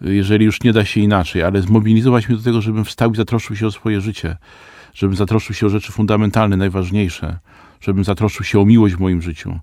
Jeżeli 0.00 0.44
już 0.44 0.62
nie 0.62 0.72
da 0.72 0.84
się 0.84 1.00
inaczej, 1.00 1.42
ale 1.42 1.62
zmobilizować 1.62 2.28
mnie 2.28 2.36
do 2.36 2.44
tego, 2.44 2.60
żebym 2.60 2.84
wstał 2.84 3.12
i 3.12 3.16
zatroszczył 3.16 3.56
się 3.56 3.66
o 3.66 3.70
swoje 3.70 4.00
życie, 4.00 4.36
żebym 4.94 5.16
zatroszczył 5.16 5.54
się 5.54 5.66
o 5.66 5.68
rzeczy 5.68 5.92
fundamentalne, 5.92 6.56
najważniejsze, 6.56 7.38
żebym 7.80 8.04
zatroszczył 8.04 8.44
się 8.44 8.60
o 8.60 8.64
miłość 8.64 8.94
w 8.94 9.00
moim 9.00 9.22
życiu, 9.22 9.58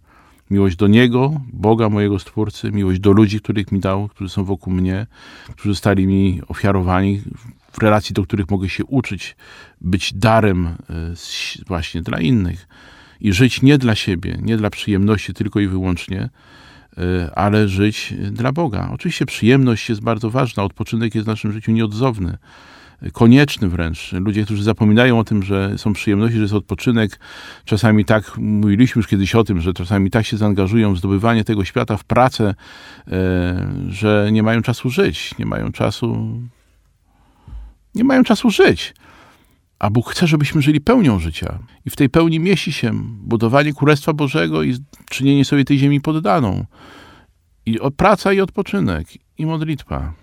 Miłość 0.49 0.75
do 0.75 0.87
Niego, 0.87 1.41
Boga 1.53 1.89
mojego 1.89 2.19
Stwórcy, 2.19 2.71
miłość 2.71 2.99
do 2.99 3.11
ludzi, 3.11 3.39
których 3.39 3.71
mi 3.71 3.79
dał, 3.79 4.07
którzy 4.07 4.29
są 4.29 4.43
wokół 4.43 4.73
mnie, 4.73 5.07
którzy 5.51 5.69
zostali 5.69 6.07
mi 6.07 6.41
ofiarowani, 6.47 7.21
w 7.71 7.77
relacji 7.77 8.13
do 8.13 8.23
których 8.23 8.49
mogę 8.49 8.69
się 8.69 8.85
uczyć, 8.85 9.35
być 9.81 10.13
darem 10.13 10.65
e, 10.67 10.75
właśnie 11.67 12.01
dla 12.01 12.19
innych 12.19 12.67
i 13.21 13.33
żyć 13.33 13.61
nie 13.61 13.77
dla 13.77 13.95
siebie, 13.95 14.37
nie 14.41 14.57
dla 14.57 14.69
przyjemności 14.69 15.33
tylko 15.33 15.59
i 15.59 15.67
wyłącznie, 15.67 16.29
e, 16.97 17.31
ale 17.35 17.67
żyć 17.67 18.13
dla 18.31 18.51
Boga. 18.51 18.89
Oczywiście 18.93 19.25
przyjemność 19.25 19.89
jest 19.89 20.01
bardzo 20.01 20.29
ważna, 20.29 20.63
odpoczynek 20.63 21.15
jest 21.15 21.25
w 21.25 21.29
naszym 21.29 21.51
życiu 21.51 21.71
nieodzowny 21.71 22.37
konieczny 23.13 23.69
wręcz. 23.69 24.11
Ludzie, 24.11 24.45
którzy 24.45 24.63
zapominają 24.63 25.19
o 25.19 25.23
tym, 25.23 25.43
że 25.43 25.77
są 25.77 25.93
przyjemności, 25.93 26.35
że 26.35 26.41
jest 26.41 26.53
odpoczynek, 26.53 27.19
czasami 27.65 28.05
tak, 28.05 28.37
mówiliśmy 28.37 28.99
już 28.99 29.07
kiedyś 29.07 29.35
o 29.35 29.43
tym, 29.43 29.61
że 29.61 29.73
czasami 29.73 30.09
tak 30.09 30.25
się 30.25 30.37
zaangażują 30.37 30.93
w 30.93 30.97
zdobywanie 30.97 31.43
tego 31.43 31.65
świata, 31.65 31.97
w 31.97 32.03
pracę, 32.03 32.55
e, 33.07 33.71
że 33.89 34.29
nie 34.31 34.43
mają 34.43 34.61
czasu 34.61 34.89
żyć, 34.89 35.37
nie 35.39 35.45
mają 35.45 35.71
czasu, 35.71 36.39
nie 37.95 38.03
mają 38.03 38.23
czasu 38.23 38.49
żyć. 38.49 38.93
A 39.79 39.89
Bóg 39.89 40.09
chce, 40.09 40.27
żebyśmy 40.27 40.61
żyli 40.61 40.81
pełnią 40.81 41.19
życia. 41.19 41.59
I 41.85 41.89
w 41.89 41.95
tej 41.95 42.09
pełni 42.09 42.39
mieści 42.39 42.73
się 42.73 42.91
budowanie 43.03 43.73
Królestwa 43.73 44.13
Bożego 44.13 44.63
i 44.63 44.77
czynienie 45.09 45.45
sobie 45.45 45.65
tej 45.65 45.77
ziemi 45.77 46.01
poddaną. 46.01 46.65
I 47.65 47.79
praca 47.97 48.33
i 48.33 48.41
odpoczynek, 48.41 49.07
i 49.37 49.45
modlitwa. 49.45 50.13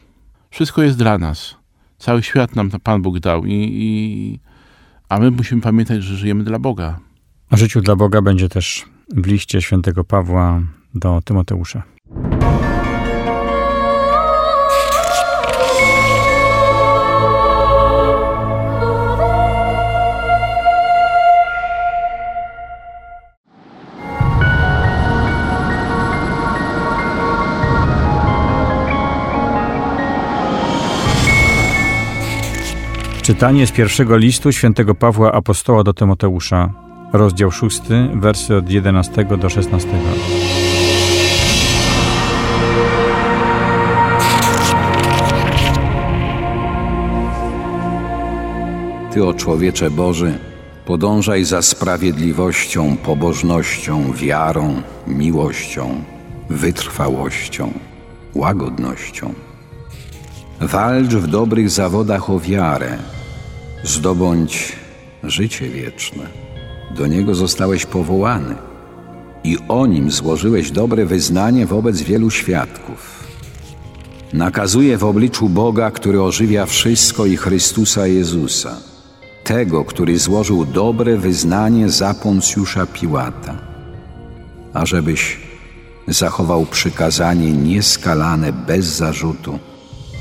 Wszystko 0.51 0.83
jest 0.83 0.99
dla 0.99 1.19
nas. 1.19 1.57
Cały 1.99 2.23
świat 2.23 2.57
nam 2.57 2.71
Pan 2.71 3.03
Bóg 3.03 3.21
dał, 3.21 3.45
i, 3.45 3.53
i, 3.53 4.41
a 5.09 5.19
my 5.19 5.31
musimy 5.31 5.63
pamiętać, 5.63 6.03
że 6.03 6.17
żyjemy 6.17 6.45
dla 6.45 6.59
Boga. 6.59 6.99
O 7.51 7.57
życiu 7.57 7.81
dla 7.81 7.97
Boga 7.97 8.23
będzie 8.23 8.49
też 8.49 8.85
w 9.09 9.27
liście 9.27 9.63
świętego 9.63 10.05
Pawła 10.05 10.63
do 10.95 11.23
Tymoteusza. 11.25 11.96
Czytanie 33.27 33.67
z 33.67 33.73
pierwszego 33.73 34.17
listu 34.17 34.53
świętego 34.53 34.95
Pawła 34.95 35.33
Apostoła 35.33 35.85
do 35.85 35.93
Tymoteusza, 35.93 36.71
rozdział 37.13 37.51
6, 37.51 37.81
wersy 38.15 38.57
od 38.57 38.71
11 38.71 39.25
do 39.25 39.49
16. 39.49 39.89
Ty, 49.13 49.25
o 49.25 49.35
człowiecze 49.35 49.91
Boży, 49.91 50.39
podążaj 50.85 51.45
za 51.45 51.63
sprawiedliwością, 51.63 52.97
pobożnością, 52.97 54.13
wiarą, 54.13 54.83
miłością, 55.07 56.05
wytrwałością, 56.51 57.73
łagodnością. 58.35 59.35
Walcz 60.61 61.15
w 61.15 61.27
dobrych 61.27 61.71
zawodach 61.71 62.31
o 62.31 62.41
wiarę, 62.41 62.99
zdobądź 63.87 64.73
życie 65.23 65.69
wieczne. 65.69 66.27
Do 66.97 67.07
niego 67.07 67.35
zostałeś 67.35 67.87
powołany 67.87 68.55
i 69.45 69.59
o 69.69 69.87
nim 69.87 70.11
złożyłeś 70.11 70.71
dobre 70.71 71.07
wyznanie 71.07 71.67
wobec 71.67 72.03
wielu 72.03 72.31
świadków. 72.31 73.27
Nakazuję 74.33 74.99
w 74.99 75.05
obliczu 75.05 75.49
Boga, 75.49 75.91
który 75.91 76.23
ożywia 76.23 76.67
wszystko 76.67 77.27
i 77.27 77.37
Chrystusa 77.37 78.07
Jezusa, 78.07 78.77
tego, 79.45 79.85
który 79.85 80.19
złożył 80.19 80.65
dobre 80.65 81.17
wyznanie 81.17 81.91
za 81.91 82.15
Poncjusza 82.15 82.87
Piłata, 82.87 83.59
ażebyś 84.75 85.37
zachował 86.09 86.67
przykazanie 86.67 87.53
nieskalane 87.53 88.53
bez 88.53 88.85
zarzutu, 88.85 89.59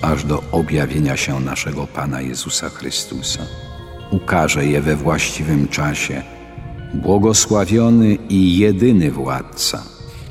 aż 0.05 0.25
do 0.25 0.43
objawienia 0.51 1.17
się 1.17 1.39
naszego 1.39 1.87
Pana 1.87 2.21
Jezusa 2.21 2.69
Chrystusa. 2.69 3.43
Ukaże 4.11 4.65
je 4.65 4.81
we 4.81 4.95
właściwym 4.95 5.67
czasie. 5.67 6.23
Błogosławiony 6.93 8.17
i 8.29 8.57
jedyny 8.57 9.11
władca, 9.11 9.83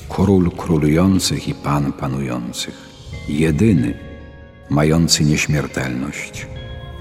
król 0.09 0.51
królujących 0.51 1.49
i 1.49 1.55
pan 1.55 1.93
panujących, 1.93 2.89
jedyny, 3.29 3.95
mający 4.71 5.25
nieśmiertelność, 5.25 6.47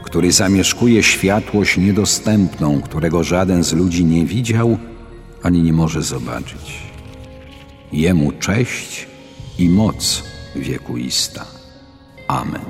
który 0.03 0.31
zamieszkuje 0.31 1.03
światłość 1.03 1.77
niedostępną, 1.77 2.81
którego 2.81 3.23
żaden 3.23 3.63
z 3.63 3.73
ludzi 3.73 4.05
nie 4.05 4.25
widział 4.25 4.77
ani 5.43 5.61
nie 5.61 5.73
może 5.73 6.01
zobaczyć. 6.01 6.81
Jemu 7.93 8.31
cześć 8.31 9.07
i 9.59 9.69
moc 9.69 10.23
wiekuista. 10.55 11.52
Amen. 12.33 12.61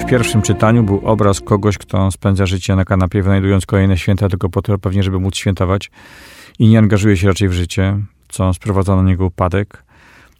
W 0.00 0.10
pierwszym 0.10 0.42
czytaniu 0.42 0.82
był 0.82 1.00
obraz 1.04 1.40
kogoś, 1.40 1.78
kto 1.78 2.10
spędza 2.10 2.46
życie 2.46 2.76
na 2.76 2.84
kanapie, 2.84 3.22
wynajdując 3.22 3.66
kolejne 3.66 3.98
święta 3.98 4.28
tylko 4.28 4.48
po 4.48 4.62
to 4.62 4.78
pewnie, 4.78 5.02
żeby 5.02 5.20
móc 5.20 5.36
świętować 5.36 5.90
i 6.58 6.68
nie 6.68 6.78
angażuje 6.78 7.16
się 7.16 7.26
raczej 7.26 7.48
w 7.48 7.52
życie, 7.52 7.98
co 8.28 8.54
sprowadza 8.54 8.96
na 8.96 9.02
niego 9.02 9.26
upadek. 9.26 9.84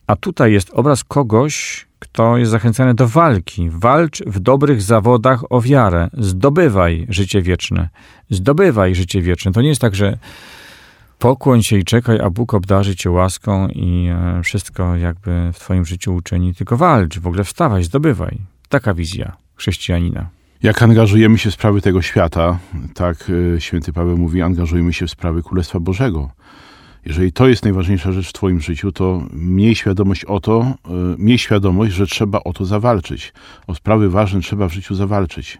A 0.06 0.16
tutaj 0.16 0.52
jest 0.52 0.70
obraz 0.70 1.04
kogoś, 1.04 1.86
kto 1.98 2.36
jest 2.36 2.50
zachęcany 2.50 2.94
do 2.94 3.08
walki. 3.08 3.70
Walcz 3.70 4.22
w 4.26 4.40
dobrych 4.40 4.82
zawodach 4.82 5.52
o 5.52 5.60
wiarę. 5.60 6.08
Zdobywaj 6.12 7.06
życie 7.08 7.42
wieczne. 7.42 7.88
Zdobywaj 8.30 8.94
życie 8.94 9.22
wieczne. 9.22 9.52
To 9.52 9.62
nie 9.62 9.68
jest 9.68 9.80
tak, 9.80 9.94
że 9.94 10.18
pokłoń 11.18 11.62
się 11.62 11.78
i 11.78 11.84
czekaj, 11.84 12.20
a 12.20 12.30
Bóg 12.30 12.54
obdarzy 12.54 12.96
cię 12.96 13.10
łaską 13.10 13.68
i 13.68 14.08
e, 14.08 14.42
wszystko 14.42 14.96
jakby 14.96 15.50
w 15.52 15.58
twoim 15.58 15.84
życiu 15.84 16.14
uczyni. 16.14 16.54
Tylko 16.54 16.76
walcz, 16.76 17.18
w 17.18 17.26
ogóle 17.26 17.44
wstawaj, 17.44 17.84
zdobywaj. 17.84 18.38
Taka 18.68 18.94
wizja 18.94 19.36
chrześcijanina. 19.54 20.28
Jak 20.62 20.82
angażujemy 20.82 21.38
się 21.38 21.50
w 21.50 21.54
sprawy 21.54 21.80
tego 21.80 22.02
świata, 22.02 22.58
tak 22.94 23.30
e, 23.56 23.60
święty 23.60 23.92
Paweł 23.92 24.18
mówi, 24.18 24.42
angażujmy 24.42 24.92
się 24.92 25.06
w 25.06 25.10
sprawy 25.10 25.42
Królestwa 25.42 25.80
Bożego. 25.80 26.30
Jeżeli 27.08 27.32
to 27.32 27.48
jest 27.48 27.64
najważniejsza 27.64 28.12
rzecz 28.12 28.28
w 28.28 28.32
Twoim 28.32 28.60
życiu, 28.60 28.92
to 28.92 29.22
miej 29.32 29.74
świadomość 29.74 30.24
o 30.24 30.40
to, 30.40 30.60
e, 30.60 30.74
miej 31.18 31.38
świadomość, 31.38 31.92
że 31.92 32.06
trzeba 32.06 32.40
o 32.44 32.52
to 32.52 32.64
zawalczyć. 32.64 33.32
O 33.66 33.74
sprawy 33.74 34.10
ważne 34.10 34.40
trzeba 34.40 34.68
w 34.68 34.72
życiu 34.72 34.94
zawalczyć. 34.94 35.58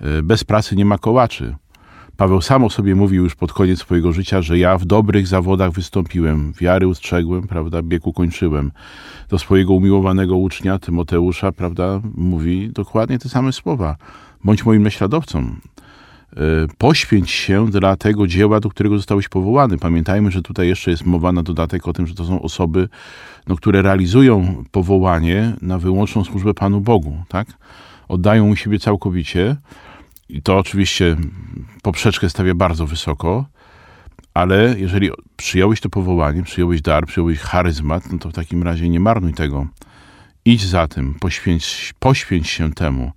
E, 0.00 0.22
bez 0.22 0.44
pracy 0.44 0.76
nie 0.76 0.84
ma 0.84 0.98
kołaczy. 0.98 1.54
Paweł 2.16 2.40
sam 2.40 2.64
o 2.64 2.70
sobie 2.70 2.94
mówił 2.94 3.24
już 3.24 3.34
pod 3.34 3.52
koniec 3.52 3.78
swojego 3.78 4.12
życia, 4.12 4.42
że 4.42 4.58
ja 4.58 4.78
w 4.78 4.84
dobrych 4.84 5.26
zawodach 5.26 5.72
wystąpiłem, 5.72 6.52
wiary 6.60 6.86
ustrzegłem, 6.86 7.46
prawda, 7.48 7.82
biegu 7.82 8.12
kończyłem. 8.12 8.72
Do 9.28 9.38
swojego 9.38 9.72
umiłowanego 9.72 10.36
ucznia 10.36 10.78
Tymoteusza, 10.78 11.52
prawda, 11.52 12.00
mówi 12.14 12.70
dokładnie 12.72 13.18
te 13.18 13.28
same 13.28 13.52
słowa. 13.52 13.96
Bądź 14.44 14.64
moim 14.64 14.82
naśladowcą. 14.82 15.56
Y, 16.36 16.68
poświęć 16.78 17.30
się 17.30 17.70
dla 17.70 17.96
tego 17.96 18.26
dzieła, 18.26 18.60
do 18.60 18.68
którego 18.68 18.96
zostałeś 18.96 19.28
powołany. 19.28 19.78
Pamiętajmy, 19.78 20.30
że 20.30 20.42
tutaj 20.42 20.68
jeszcze 20.68 20.90
jest 20.90 21.06
mowa 21.06 21.32
na 21.32 21.42
dodatek 21.42 21.88
o 21.88 21.92
tym, 21.92 22.06
że 22.06 22.14
to 22.14 22.24
są 22.24 22.42
osoby, 22.42 22.88
no, 23.46 23.56
które 23.56 23.82
realizują 23.82 24.64
powołanie 24.70 25.56
na 25.62 25.78
wyłączną 25.78 26.24
służbę 26.24 26.54
Panu 26.54 26.80
Bogu, 26.80 27.22
tak? 27.28 27.48
Oddają 28.08 28.46
mu 28.46 28.56
siebie 28.56 28.78
całkowicie 28.78 29.56
i 30.28 30.42
to 30.42 30.58
oczywiście 30.58 31.16
poprzeczkę 31.82 32.30
stawia 32.30 32.54
bardzo 32.54 32.86
wysoko, 32.86 33.44
ale 34.34 34.74
jeżeli 34.78 35.10
przyjąłeś 35.36 35.80
to 35.80 35.90
powołanie, 35.90 36.42
przyjąłeś 36.42 36.82
dar, 36.82 37.06
przyjąłeś 37.06 37.38
charyzmat, 37.38 38.12
no 38.12 38.18
to 38.18 38.30
w 38.30 38.32
takim 38.32 38.62
razie 38.62 38.88
nie 38.88 39.00
marnuj 39.00 39.34
tego. 39.34 39.66
Idź 40.44 40.66
za 40.66 40.88
tym, 40.88 41.14
poświęć, 41.14 41.94
poświęć 41.98 42.48
się 42.48 42.72
temu. 42.72 43.12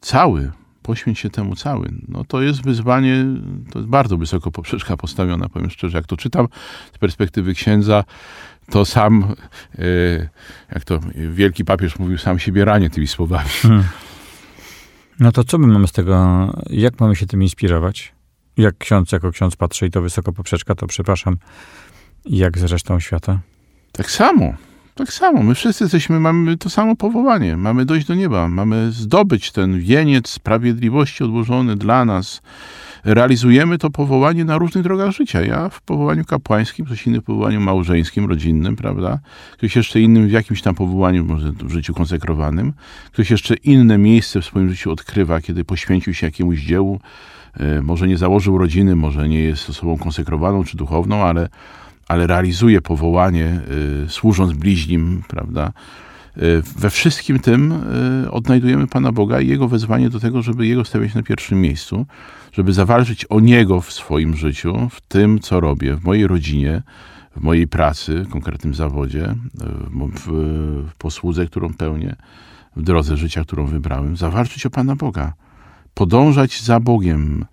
Cały, 0.00 0.50
poświęć 0.84 1.18
się 1.18 1.30
temu 1.30 1.56
cały. 1.56 1.88
No 2.08 2.24
to 2.24 2.42
jest 2.42 2.62
wyzwanie, 2.62 3.24
to 3.70 3.78
jest 3.78 3.88
bardzo 3.88 4.16
wysoko 4.16 4.50
poprzeczka 4.50 4.96
postawiona, 4.96 5.48
powiem 5.48 5.70
szczerze. 5.70 5.98
Jak 5.98 6.06
to 6.06 6.16
czytam 6.16 6.48
z 6.94 6.98
perspektywy 6.98 7.54
księdza, 7.54 8.04
to 8.70 8.84
sam, 8.84 9.34
e, 9.78 9.84
jak 10.74 10.84
to 10.84 11.00
wielki 11.14 11.64
papież 11.64 11.98
mówił, 11.98 12.18
sam 12.18 12.38
siebie 12.38 12.64
ranie 12.64 12.90
tymi 12.90 13.06
słowami. 13.06 13.50
Hmm. 13.62 13.84
No 15.20 15.32
to 15.32 15.44
co 15.44 15.58
my 15.58 15.66
mamy 15.66 15.88
z 15.88 15.92
tego, 15.92 16.48
jak 16.70 17.00
mamy 17.00 17.16
się 17.16 17.26
tym 17.26 17.42
inspirować? 17.42 18.12
Jak 18.56 18.78
ksiądz, 18.78 19.12
jako 19.12 19.30
ksiądz 19.30 19.56
patrzy 19.56 19.86
i 19.86 19.90
to 19.90 20.02
wysoko 20.02 20.32
poprzeczka, 20.32 20.74
to 20.74 20.86
przepraszam, 20.86 21.36
jak 22.24 22.58
z 22.58 22.62
resztą 22.62 23.00
świata? 23.00 23.40
Tak 23.92 24.10
samo. 24.10 24.54
Tak 24.94 25.12
samo, 25.12 25.42
my 25.42 25.54
wszyscy 25.54 25.84
jesteśmy, 25.84 26.20
mamy 26.20 26.56
to 26.56 26.70
samo 26.70 26.96
powołanie, 26.96 27.56
mamy 27.56 27.84
dojść 27.84 28.06
do 28.06 28.14
nieba, 28.14 28.48
mamy 28.48 28.92
zdobyć 28.92 29.52
ten 29.52 29.80
wieniec 29.80 30.28
sprawiedliwości 30.28 31.24
odłożony 31.24 31.76
dla 31.76 32.04
nas. 32.04 32.42
Realizujemy 33.04 33.78
to 33.78 33.90
powołanie 33.90 34.44
na 34.44 34.58
różnych 34.58 34.84
drogach 34.84 35.10
życia. 35.10 35.40
Ja 35.40 35.68
w 35.68 35.82
powołaniu 35.82 36.24
kapłańskim, 36.24 36.86
ktoś 36.86 37.06
inny 37.06 37.20
w 37.20 37.24
powołaniu 37.24 37.60
małżeńskim, 37.60 38.28
rodzinnym, 38.28 38.76
prawda? 38.76 39.18
Ktoś 39.52 39.76
jeszcze 39.76 40.00
innym 40.00 40.28
w 40.28 40.30
jakimś 40.30 40.62
tam 40.62 40.74
powołaniu, 40.74 41.24
może 41.24 41.52
w 41.52 41.72
życiu 41.72 41.94
konsekrowanym. 41.94 42.72
Ktoś 43.12 43.30
jeszcze 43.30 43.54
inne 43.54 43.98
miejsce 43.98 44.40
w 44.40 44.44
swoim 44.44 44.70
życiu 44.70 44.90
odkrywa, 44.90 45.40
kiedy 45.40 45.64
poświęcił 45.64 46.14
się 46.14 46.26
jakiemuś 46.26 46.60
dziełu. 46.60 47.00
E, 47.60 47.82
może 47.82 48.08
nie 48.08 48.18
założył 48.18 48.58
rodziny, 48.58 48.96
może 48.96 49.28
nie 49.28 49.40
jest 49.40 49.70
osobą 49.70 49.98
konsekrowaną 49.98 50.64
czy 50.64 50.76
duchowną, 50.76 51.22
ale 51.22 51.48
ale 52.08 52.26
realizuje 52.26 52.80
powołanie, 52.80 53.60
y, 54.04 54.08
służąc 54.08 54.52
bliźnim, 54.52 55.22
prawda? 55.28 55.72
Y, 56.36 56.62
we 56.78 56.90
wszystkim 56.90 57.38
tym 57.38 57.72
y, 58.24 58.30
odnajdujemy 58.30 58.86
Pana 58.86 59.12
Boga 59.12 59.40
i 59.40 59.48
Jego 59.48 59.68
wezwanie 59.68 60.10
do 60.10 60.20
tego, 60.20 60.42
żeby 60.42 60.66
Jego 60.66 60.84
stawiać 60.84 61.14
na 61.14 61.22
pierwszym 61.22 61.60
miejscu, 61.60 62.06
żeby 62.52 62.72
zawalczyć 62.72 63.24
o 63.24 63.40
Niego 63.40 63.80
w 63.80 63.92
swoim 63.92 64.36
życiu, 64.36 64.88
w 64.90 65.00
tym, 65.00 65.40
co 65.40 65.60
robię, 65.60 65.96
w 65.96 66.04
mojej 66.04 66.26
rodzinie, 66.26 66.82
w 67.36 67.40
mojej 67.40 67.68
pracy, 67.68 68.24
w 68.24 68.28
konkretnym 68.28 68.74
zawodzie, 68.74 69.34
w, 70.14 70.30
w 70.90 70.94
posłudze, 70.98 71.46
którą 71.46 71.74
pełnię, 71.74 72.16
w 72.76 72.82
drodze 72.82 73.16
życia, 73.16 73.42
którą 73.42 73.66
wybrałem, 73.66 74.16
zawalczyć 74.16 74.66
o 74.66 74.70
Pana 74.70 74.96
Boga, 74.96 75.32
podążać 75.94 76.62
za 76.62 76.80
Bogiem, 76.80 77.44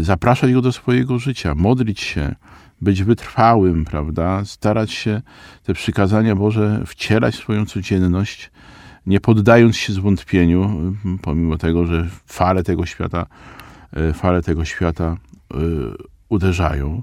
zapraszać 0.00 0.52
Go 0.52 0.62
do 0.62 0.72
swojego 0.72 1.18
życia, 1.18 1.54
modlić 1.54 2.00
się, 2.00 2.34
być 2.80 3.02
wytrwałym, 3.02 3.84
prawda? 3.84 4.44
Starać 4.44 4.92
się 4.92 5.22
te 5.62 5.74
przykazania 5.74 6.36
Boże 6.36 6.82
wcielać 6.86 7.34
w 7.34 7.38
swoją 7.38 7.66
codzienność, 7.66 8.50
nie 9.06 9.20
poddając 9.20 9.76
się 9.76 9.92
zwątpieniu, 9.92 10.92
pomimo 11.22 11.58
tego, 11.58 11.86
że 11.86 12.06
fale 12.26 12.62
tego 12.62 12.86
świata, 12.86 13.26
e, 13.92 14.12
fale 14.12 14.42
tego 14.42 14.64
świata 14.64 15.16
e, 15.54 15.56
uderzają, 16.28 17.02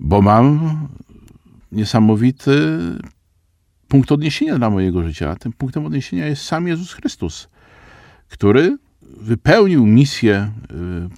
bo 0.00 0.22
mam 0.22 0.60
niesamowity 1.72 2.78
punkt 3.88 4.12
odniesienia 4.12 4.58
dla 4.58 4.70
mojego 4.70 5.02
życia. 5.02 5.36
Tym 5.36 5.52
punktem 5.52 5.86
odniesienia 5.86 6.26
jest 6.26 6.42
sam 6.42 6.68
Jezus 6.68 6.92
Chrystus, 6.92 7.48
który 8.28 8.78
wypełnił 9.02 9.86
misję 9.86 10.34
e, 10.34 10.50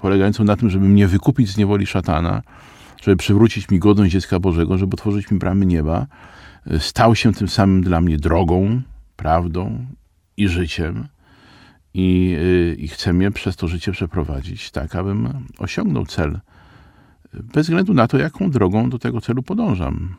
polegającą 0.00 0.44
na 0.44 0.56
tym, 0.56 0.70
żeby 0.70 0.88
mnie 0.88 1.06
wykupić 1.06 1.50
z 1.50 1.56
niewoli 1.56 1.86
szatana, 1.86 2.42
żeby 3.02 3.16
przywrócić 3.16 3.70
mi 3.70 3.78
godność 3.78 4.12
dziecka 4.12 4.40
Bożego, 4.40 4.78
żeby 4.78 4.94
otworzyć 4.94 5.30
mi 5.30 5.38
bramy 5.38 5.66
nieba, 5.66 6.06
stał 6.78 7.14
się 7.14 7.32
tym 7.32 7.48
samym 7.48 7.82
dla 7.82 8.00
mnie 8.00 8.16
drogą, 8.16 8.82
prawdą 9.16 9.86
i 10.36 10.48
życiem. 10.48 11.08
I, 11.94 12.36
y, 12.38 12.76
i 12.78 12.88
chce 12.88 13.12
mnie 13.12 13.30
przez 13.30 13.56
to 13.56 13.68
życie 13.68 13.92
przeprowadzić 13.92 14.70
tak, 14.70 14.94
abym 14.94 15.28
osiągnął 15.58 16.06
cel. 16.06 16.40
Bez 17.32 17.66
względu 17.66 17.94
na 17.94 18.06
to, 18.08 18.18
jaką 18.18 18.50
drogą 18.50 18.90
do 18.90 18.98
tego 18.98 19.20
celu 19.20 19.42
podążam 19.42 20.16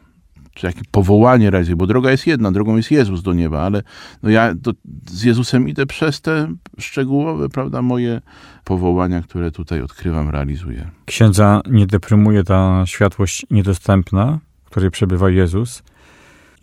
czy 0.57 0.67
jakie 0.67 0.81
powołanie 0.91 1.49
realizuję, 1.49 1.75
bo 1.75 1.87
droga 1.87 2.11
jest 2.11 2.27
jedna, 2.27 2.51
drogą 2.51 2.77
jest 2.77 2.91
Jezus 2.91 3.21
do 3.21 3.33
nieba, 3.33 3.61
ale 3.61 3.83
no 4.23 4.29
ja 4.29 4.55
do, 4.55 4.73
z 5.05 5.23
Jezusem 5.23 5.69
idę 5.69 5.85
przez 5.85 6.21
te 6.21 6.53
szczegółowe, 6.79 7.49
prawda, 7.49 7.81
moje 7.81 8.21
powołania, 8.63 9.21
które 9.21 9.51
tutaj 9.51 9.81
odkrywam, 9.81 10.29
realizuję. 10.29 10.89
Księdza 11.05 11.61
nie 11.71 11.87
deprymuje 11.87 12.43
ta 12.43 12.83
światłość 12.85 13.45
niedostępna, 13.51 14.39
w 14.65 14.69
której 14.69 14.91
przebywa 14.91 15.29
Jezus. 15.29 15.83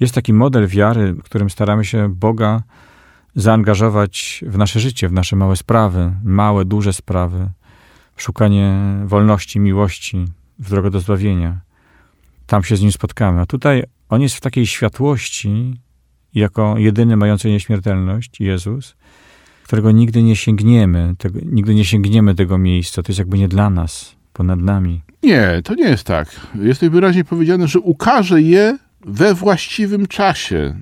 Jest 0.01 0.15
taki 0.15 0.33
model 0.33 0.67
wiary, 0.67 1.13
w 1.13 1.23
którym 1.23 1.51
staramy 1.51 1.85
się 1.85 2.09
Boga 2.15 2.63
zaangażować 3.35 4.45
w 4.47 4.59
nasze 4.59 4.81
życie, 4.81 5.09
w 5.09 5.13
nasze 5.13 5.37
małe 5.37 5.57
sprawy, 5.57 6.13
małe, 6.25 6.65
duże 6.65 6.93
sprawy, 6.93 7.51
szukanie 8.17 8.75
wolności, 9.05 9.61
miłości, 9.61 10.25
w 10.59 10.71
drogę 10.71 10.91
do 10.91 11.01
zbawienia 11.01 11.64
tam 12.47 12.65
się 12.65 12.77
z 12.77 12.81
nim 12.81 12.93
spotkamy. 12.93 13.41
A 13.41 13.47
tutaj 13.47 13.83
on 14.09 14.23
jest 14.23 14.35
w 14.35 14.41
takiej 14.41 14.67
światłości, 14.67 15.81
jako 16.35 16.79
jedyny 16.79 17.17
mający 17.17 17.49
nieśmiertelność, 17.49 18.41
Jezus, 18.41 18.97
którego 19.65 19.91
nigdy 19.91 20.23
nie 20.23 20.37
sięgniemy, 20.37 21.15
tego, 21.19 21.39
nigdy 21.45 21.75
nie 21.75 21.85
sięgniemy 21.85 22.35
tego 22.35 22.59
miejsca. 22.59 23.03
To 23.03 23.13
jest 23.13 23.19
jakby 23.19 23.39
nie 23.39 23.49
dla 23.49 23.71
nas, 23.71 24.17
ponad 24.33 24.61
nami. 24.61 25.03
Nie, 25.23 25.61
to 25.65 25.75
nie 25.75 25.89
jest 25.89 26.05
tak. 26.05 26.41
Jest 26.55 26.81
tutaj 26.81 26.91
wyraźnie 26.91 27.25
powiedziane, 27.25 27.69
że 27.69 27.81
ukaże 27.81 28.43
je 28.43 28.79
we 29.07 29.35
właściwym 29.35 30.07
czasie 30.07 30.77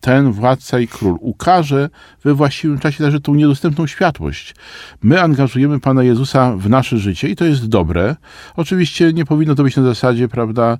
ten 0.00 0.32
władca 0.32 0.80
i 0.80 0.88
król 0.88 1.16
ukaże 1.20 1.90
we 2.24 2.34
właściwym 2.34 2.78
czasie 2.78 3.04
także 3.04 3.20
tą 3.20 3.34
niedostępną 3.34 3.86
światłość. 3.86 4.54
My 5.02 5.22
angażujemy 5.22 5.80
Pana 5.80 6.02
Jezusa 6.02 6.56
w 6.56 6.70
nasze 6.70 6.98
życie 6.98 7.28
i 7.28 7.36
to 7.36 7.44
jest 7.44 7.66
dobre. 7.66 8.16
Oczywiście 8.56 9.12
nie 9.12 9.24
powinno 9.24 9.54
to 9.54 9.62
być 9.62 9.76
na 9.76 9.82
zasadzie, 9.82 10.28
prawda, 10.28 10.78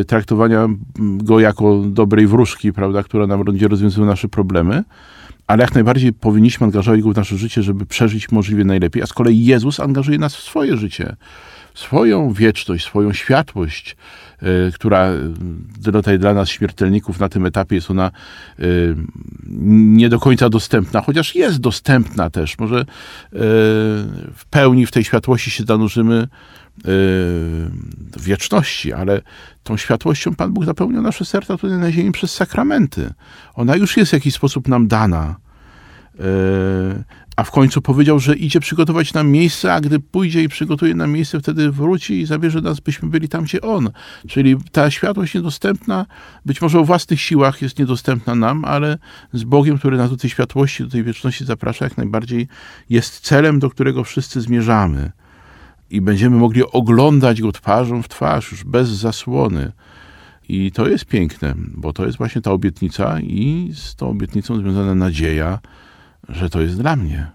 y, 0.00 0.04
traktowania 0.04 0.68
go 0.98 1.40
jako 1.40 1.82
dobrej 1.86 2.26
wróżki, 2.26 2.72
prawda, 2.72 3.02
która 3.02 3.26
nam 3.26 3.44
będzie 3.44 3.68
rozwiązywać 3.68 4.08
nasze 4.08 4.28
problemy, 4.28 4.84
ale 5.46 5.62
jak 5.62 5.74
najbardziej 5.74 6.12
powinniśmy 6.12 6.64
angażować 6.64 7.02
go 7.02 7.12
w 7.12 7.16
nasze 7.16 7.36
życie, 7.36 7.62
żeby 7.62 7.86
przeżyć 7.86 8.32
możliwie 8.32 8.64
najlepiej, 8.64 9.02
a 9.02 9.06
z 9.06 9.12
kolei 9.12 9.44
Jezus 9.44 9.80
angażuje 9.80 10.18
nas 10.18 10.36
w 10.36 10.42
swoje 10.42 10.76
życie 10.76 11.16
swoją 11.76 12.32
wieczność, 12.32 12.84
swoją 12.84 13.12
światłość, 13.12 13.96
e, 14.42 14.46
która 14.74 15.10
tutaj 15.92 16.18
dla 16.18 16.34
nas 16.34 16.48
śmiertelników 16.48 17.20
na 17.20 17.28
tym 17.28 17.46
etapie 17.46 17.74
jest 17.74 17.90
ona 17.90 18.06
e, 18.58 18.62
nie 19.68 20.08
do 20.08 20.18
końca 20.18 20.48
dostępna, 20.48 21.00
chociaż 21.00 21.34
jest 21.34 21.58
dostępna 21.60 22.30
też. 22.30 22.58
Może 22.58 22.80
e, 22.80 22.84
w 24.34 24.44
pełni 24.50 24.86
w 24.86 24.90
tej 24.90 25.04
światłości 25.04 25.50
się 25.50 25.64
zanurzymy 25.64 26.28
wieczności, 28.20 28.92
ale 28.92 29.20
tą 29.62 29.76
światłością 29.76 30.34
Pan 30.34 30.52
Bóg 30.52 30.64
zapełnia 30.64 31.00
nasze 31.00 31.24
serca 31.24 31.56
tutaj 31.56 31.78
na 31.78 31.92
ziemi 31.92 32.12
przez 32.12 32.34
sakramenty. 32.34 33.12
Ona 33.54 33.76
już 33.76 33.96
jest 33.96 34.10
w 34.10 34.12
jakiś 34.12 34.34
sposób 34.34 34.68
nam 34.68 34.88
dana 34.88 35.36
a 37.36 37.44
w 37.44 37.50
końcu 37.50 37.82
powiedział, 37.82 38.18
że 38.18 38.36
idzie 38.36 38.60
przygotować 38.60 39.14
nam 39.14 39.30
miejsce, 39.30 39.74
a 39.74 39.80
gdy 39.80 40.00
pójdzie 40.00 40.42
i 40.42 40.48
przygotuje 40.48 40.94
nam 40.94 41.12
miejsce, 41.12 41.40
wtedy 41.40 41.70
wróci 41.70 42.20
i 42.20 42.26
zabierze 42.26 42.60
nas, 42.60 42.80
byśmy 42.80 43.08
byli 43.08 43.28
tam, 43.28 43.44
gdzie 43.44 43.60
On. 43.60 43.90
Czyli 44.28 44.56
ta 44.72 44.90
światłość 44.90 45.34
niedostępna, 45.34 46.06
być 46.46 46.62
może 46.62 46.80
o 46.80 46.84
własnych 46.84 47.20
siłach 47.20 47.62
jest 47.62 47.78
niedostępna 47.78 48.34
nam, 48.34 48.64
ale 48.64 48.98
z 49.32 49.44
Bogiem, 49.44 49.78
który 49.78 49.96
nas 49.96 50.10
do 50.10 50.16
tej 50.16 50.30
światłości, 50.30 50.84
do 50.84 50.90
tej 50.90 51.04
wieczności 51.04 51.44
zaprasza, 51.44 51.84
jak 51.84 51.96
najbardziej 51.96 52.48
jest 52.90 53.20
celem, 53.20 53.58
do 53.58 53.70
którego 53.70 54.04
wszyscy 54.04 54.40
zmierzamy. 54.40 55.12
I 55.90 56.00
będziemy 56.00 56.36
mogli 56.36 56.62
oglądać 56.72 57.42
Go 57.42 57.52
twarzą 57.52 58.02
w 58.02 58.08
twarz, 58.08 58.50
już 58.50 58.64
bez 58.64 58.88
zasłony. 58.88 59.72
I 60.48 60.72
to 60.72 60.88
jest 60.88 61.04
piękne, 61.04 61.54
bo 61.56 61.92
to 61.92 62.06
jest 62.06 62.18
właśnie 62.18 62.42
ta 62.42 62.50
obietnica 62.50 63.20
i 63.20 63.70
z 63.74 63.94
tą 63.94 64.08
obietnicą 64.10 64.56
związana 64.56 64.94
nadzieja, 64.94 65.58
że 66.28 66.50
to 66.50 66.60
jest 66.60 66.80
dla 66.80 66.96
mnie. 66.96 67.30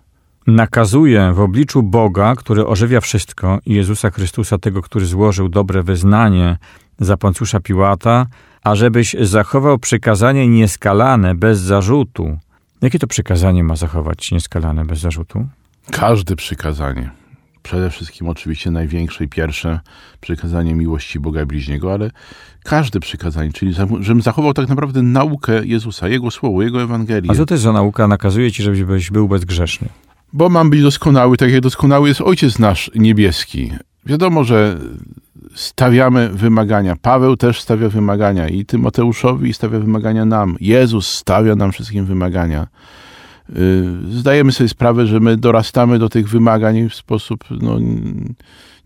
Nakazuje 0.48 1.34
w 1.34 1.40
obliczu 1.40 1.84
Boga, 1.84 2.36
który 2.36 2.68
ożywia 2.68 3.02
wszystko, 3.02 3.60
i 3.66 3.74
Jezusa 3.74 4.12
Chrystusa, 4.12 4.58
tego, 4.58 4.82
który 4.82 5.06
złożył 5.06 5.50
dobre 5.50 5.84
wyznanie 5.84 6.58
za 7.00 7.18
Poncjusza 7.18 7.60
Piłata, 7.60 8.26
ażebyś 8.64 9.16
zachował 9.22 9.80
przykazanie 9.80 10.48
nieskalane, 10.48 11.36
bez 11.36 11.60
zarzutu. 11.60 12.38
Jakie 12.82 13.00
to 13.00 13.08
przykazanie 13.08 13.64
ma 13.64 13.76
zachować 13.76 14.32
nieskalane, 14.32 14.86
bez 14.86 15.00
zarzutu? 15.00 15.48
Każde 15.92 16.36
przykazanie. 16.36 17.21
Przede 17.64 17.90
wszystkim 17.90 18.30
oczywiście 18.30 18.72
największe 18.72 19.24
i 19.24 19.28
pierwsze 19.28 19.80
przykazanie 20.22 20.76
miłości 20.76 21.20
Boga 21.20 21.46
bliźniego, 21.46 21.94
ale 21.94 22.12
każde 22.64 23.00
przykazanie, 23.00 23.52
czyli 23.54 23.74
żebym 24.00 24.22
zachował 24.22 24.54
tak 24.54 24.70
naprawdę 24.70 25.02
naukę 25.02 25.66
Jezusa, 25.66 26.08
Jego 26.08 26.32
Słowo, 26.32 26.62
Jego 26.62 26.82
Ewangelię. 26.82 27.32
A 27.32 27.36
co 27.36 27.46
to 27.46 27.54
jest 27.54 27.64
za 27.64 27.74
nauka? 27.74 28.08
Nakazuje 28.08 28.52
ci, 28.52 28.64
żebyś 28.64 29.12
był 29.12 29.28
bezgrzeszny. 29.28 29.88
Bo 30.34 30.50
mam 30.50 30.70
być 30.70 30.82
doskonały, 30.82 31.38
tak 31.38 31.52
jak 31.52 31.62
doskonały 31.62 32.08
jest 32.08 32.22
Ojciec 32.22 32.60
nasz 32.60 32.92
niebieski. 32.96 33.72
Wiadomo, 34.06 34.44
że 34.44 34.78
stawiamy 35.56 36.30
wymagania. 36.30 36.96
Paweł 37.02 37.38
też 37.38 37.62
stawia 37.62 37.90
wymagania 37.90 38.50
i 38.50 38.66
Tymoteuszowi 38.66 39.54
stawia 39.54 39.80
wymagania 39.80 40.26
nam. 40.26 40.58
Jezus 40.60 41.08
stawia 41.08 41.56
nam 41.56 41.72
wszystkim 41.72 42.06
wymagania. 42.06 42.68
Y, 43.56 43.84
zdajemy 44.12 44.52
sobie 44.52 44.70
sprawę, 44.70 45.08
że 45.08 45.20
my 45.20 45.38
dorastamy 45.38 46.00
do 46.00 46.10
tych 46.10 46.30
wymagań 46.30 46.90
w 46.90 46.96
sposób 46.96 47.44
no, 47.62 47.78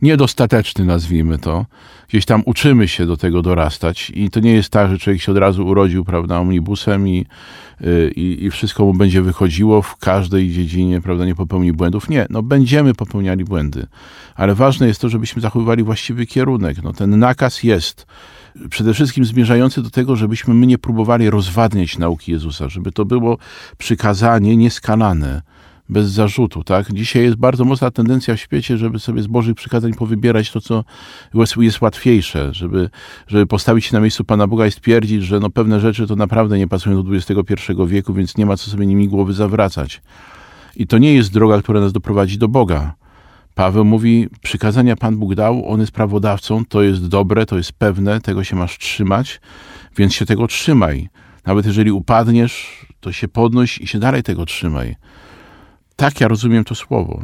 niedostateczny, 0.02 0.86
nazwijmy 0.86 1.40
to. 1.40 1.66
Gdzieś 2.10 2.26
tam 2.26 2.44
uczymy 2.46 2.88
się 2.88 3.06
do 3.06 3.18
tego 3.18 3.42
dorastać 3.42 4.12
i 4.16 4.30
to 4.30 4.40
nie 4.40 4.54
jest 4.54 4.70
tak, 4.70 4.90
że 4.90 4.98
człowiek 4.98 5.22
się 5.22 5.32
od 5.32 5.38
razu 5.38 5.68
urodził, 5.68 6.06
prawda, 6.06 6.40
omnibusem 6.40 7.08
i, 7.08 7.26
y, 7.82 8.12
i, 8.16 8.46
i 8.46 8.52
wszystko 8.52 8.86
mu 8.86 8.94
będzie 8.94 9.22
wychodziło 9.22 9.82
w 9.82 9.96
każdej 9.98 10.52
dziedzinie, 10.52 11.02
prawda, 11.02 11.26
nie 11.26 11.36
popełni 11.36 11.74
błędów. 11.74 12.10
Nie, 12.10 12.26
no 12.30 12.44
będziemy 12.44 12.94
popełniali 12.94 13.44
błędy, 13.44 13.88
ale 14.36 14.56
ważne 14.56 14.88
jest 14.88 15.02
to, 15.02 15.10
żebyśmy 15.10 15.42
zachowywali 15.42 15.84
właściwy 15.84 16.26
kierunek. 16.26 16.84
No, 16.84 16.94
ten 16.94 17.20
nakaz 17.20 17.64
jest 17.64 18.06
przede 18.70 18.94
wszystkim 18.94 19.26
zmierzający 19.26 19.82
do 19.82 19.90
tego, 19.90 20.16
żebyśmy 20.16 20.54
my 20.54 20.68
nie 20.68 20.78
próbowali 20.78 21.30
rozwadniać 21.30 21.98
nauki 21.98 22.32
Jezusa, 22.32 22.70
żeby 22.70 22.92
to 22.92 23.06
było 23.06 23.38
przykazanie 23.78 24.58
nieskalane, 24.58 25.42
bez 25.90 26.10
zarzutu, 26.10 26.64
tak? 26.64 26.94
Dzisiaj 26.94 27.24
jest 27.24 27.36
bardzo 27.36 27.66
mocna 27.66 27.92
tendencja 27.92 28.36
w 28.36 28.40
świecie, 28.40 28.78
żeby 28.78 29.00
sobie 29.00 29.22
z 29.22 29.28
Bożych 29.28 29.56
przykazań 29.56 29.94
powybierać 29.94 30.52
to, 30.52 30.62
co 30.62 30.84
jest 31.58 31.82
łatwiejsze, 31.82 32.54
żeby, 32.54 32.90
żeby 33.28 33.48
postawić 33.48 33.86
się 33.86 33.94
na 33.94 34.00
miejscu 34.00 34.24
Pana 34.24 34.48
Boga 34.48 34.68
i 34.68 34.72
stwierdzić, 34.72 35.24
że 35.24 35.40
no 35.40 35.50
pewne 35.50 35.80
rzeczy 35.80 36.08
to 36.08 36.16
naprawdę 36.16 36.58
nie 36.58 36.68
pasują 36.68 37.04
do 37.04 37.16
XXI 37.16 37.74
wieku, 37.88 38.14
więc 38.14 38.38
nie 38.38 38.46
ma 38.46 38.58
co 38.58 38.72
sobie 38.72 38.86
nimi 38.86 39.08
głowy 39.08 39.34
zawracać. 39.34 40.02
I 40.76 40.88
to 40.88 40.98
nie 40.98 41.14
jest 41.14 41.34
droga, 41.34 41.62
która 41.62 41.80
nas 41.80 41.94
doprowadzi 41.94 42.38
do 42.38 42.48
Boga. 42.48 42.96
Paweł 43.56 43.86
mówi, 43.86 44.28
przykazania 44.42 44.96
Pan 44.96 45.18
Bóg 45.18 45.36
dał, 45.36 45.70
on 45.70 45.80
jest 45.80 45.92
prawodawcą, 45.92 46.66
to 46.66 46.82
jest 46.82 47.08
dobre, 47.08 47.46
to 47.46 47.58
jest 47.58 47.72
pewne, 47.72 48.22
tego 48.22 48.44
się 48.44 48.56
masz 48.56 48.78
trzymać, 48.78 49.42
więc 49.98 50.14
się 50.14 50.26
tego 50.26 50.48
trzymaj. 50.48 51.10
Nawet 51.46 51.66
jeżeli 51.66 51.92
upadniesz, 51.92 52.86
to 53.00 53.12
się 53.12 53.28
podnoś 53.28 53.78
i 53.78 53.88
się 53.88 54.00
dalej 54.00 54.24
tego 54.24 54.46
trzymaj. 54.46 54.96
Tak 55.96 56.22
ja 56.22 56.28
rozumiem 56.28 56.64
to 56.64 56.76
słowo. 56.76 57.22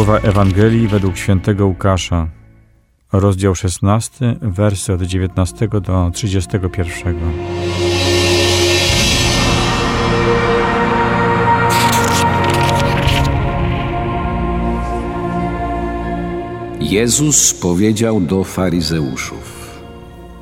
Słowa 0.00 0.18
Ewangelii 0.18 0.88
według 0.88 1.16
świętego 1.16 1.66
Łukasza, 1.66 2.28
rozdział 3.12 3.54
16, 3.54 4.36
wersy 4.40 4.92
od 4.92 5.02
19 5.02 5.68
do 5.68 6.10
31. 6.14 7.14
Jezus 16.80 17.54
powiedział 17.54 18.20
do 18.20 18.44
faryzeuszów: 18.44 19.80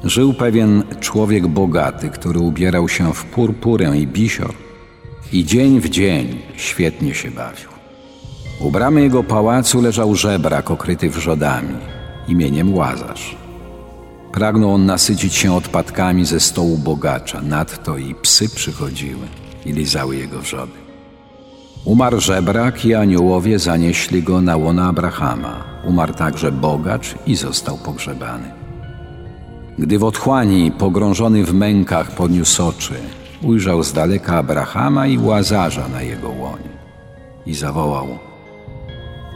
Żył 0.04 0.34
pewien 0.34 0.82
człowiek 1.00 1.46
bogaty, 1.46 2.08
który 2.08 2.38
ubierał 2.38 2.88
się 2.88 3.12
w 3.12 3.24
purpurę 3.24 3.98
i 3.98 4.06
bisior 4.06 4.54
i 5.32 5.44
dzień 5.44 5.80
w 5.80 5.88
dzień 5.88 6.38
świetnie 6.56 7.14
się 7.14 7.30
bawił. 7.30 7.77
U 8.60 8.70
bramy 8.70 9.00
jego 9.00 9.22
pałacu 9.22 9.80
leżał 9.80 10.14
żebrak 10.14 10.70
okryty 10.70 11.10
wrzodami 11.10 11.74
imieniem 12.28 12.74
Łazarz. 12.74 13.36
Pragnął 14.32 14.74
on 14.74 14.86
nasycić 14.86 15.34
się 15.34 15.54
odpadkami 15.54 16.24
ze 16.24 16.40
stołu 16.40 16.78
bogacza, 16.78 17.42
nadto 17.42 17.96
i 17.96 18.14
psy 18.14 18.48
przychodziły 18.48 19.26
i 19.66 19.72
lizały 19.72 20.16
jego 20.16 20.38
wrzody. 20.38 20.72
Umarł 21.84 22.20
żebrak 22.20 22.84
i 22.84 22.94
aniołowie 22.94 23.58
zanieśli 23.58 24.22
go 24.22 24.40
na 24.40 24.56
łona 24.56 24.88
Abrahama. 24.88 25.64
Umarł 25.84 26.14
także 26.14 26.52
bogacz 26.52 27.14
i 27.26 27.36
został 27.36 27.78
pogrzebany. 27.78 28.50
Gdy 29.78 29.98
w 29.98 30.04
otchłani, 30.04 30.72
pogrążony 30.72 31.44
w 31.44 31.54
mękach, 31.54 32.10
podniósł 32.10 32.66
oczy, 32.66 32.94
ujrzał 33.42 33.82
z 33.82 33.92
daleka 33.92 34.36
Abrahama 34.36 35.06
i 35.06 35.18
Łazarza 35.18 35.88
na 35.88 36.02
jego 36.02 36.28
łonie 36.28 36.78
i 37.46 37.54
zawołał 37.54 38.27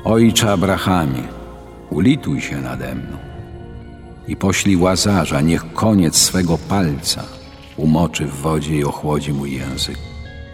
Ojcze 0.04 0.50
Abrahamie, 0.50 1.22
ulituj 1.90 2.40
się 2.40 2.60
nade 2.60 2.94
mną 2.94 3.16
i 4.28 4.36
poślij 4.36 4.76
Łazarza, 4.76 5.40
niech 5.40 5.72
koniec 5.72 6.16
swego 6.16 6.58
palca 6.58 7.24
umoczy 7.76 8.26
w 8.26 8.34
wodzie 8.34 8.76
i 8.76 8.84
ochłodzi 8.84 9.32
mój 9.32 9.52
język, 9.52 9.98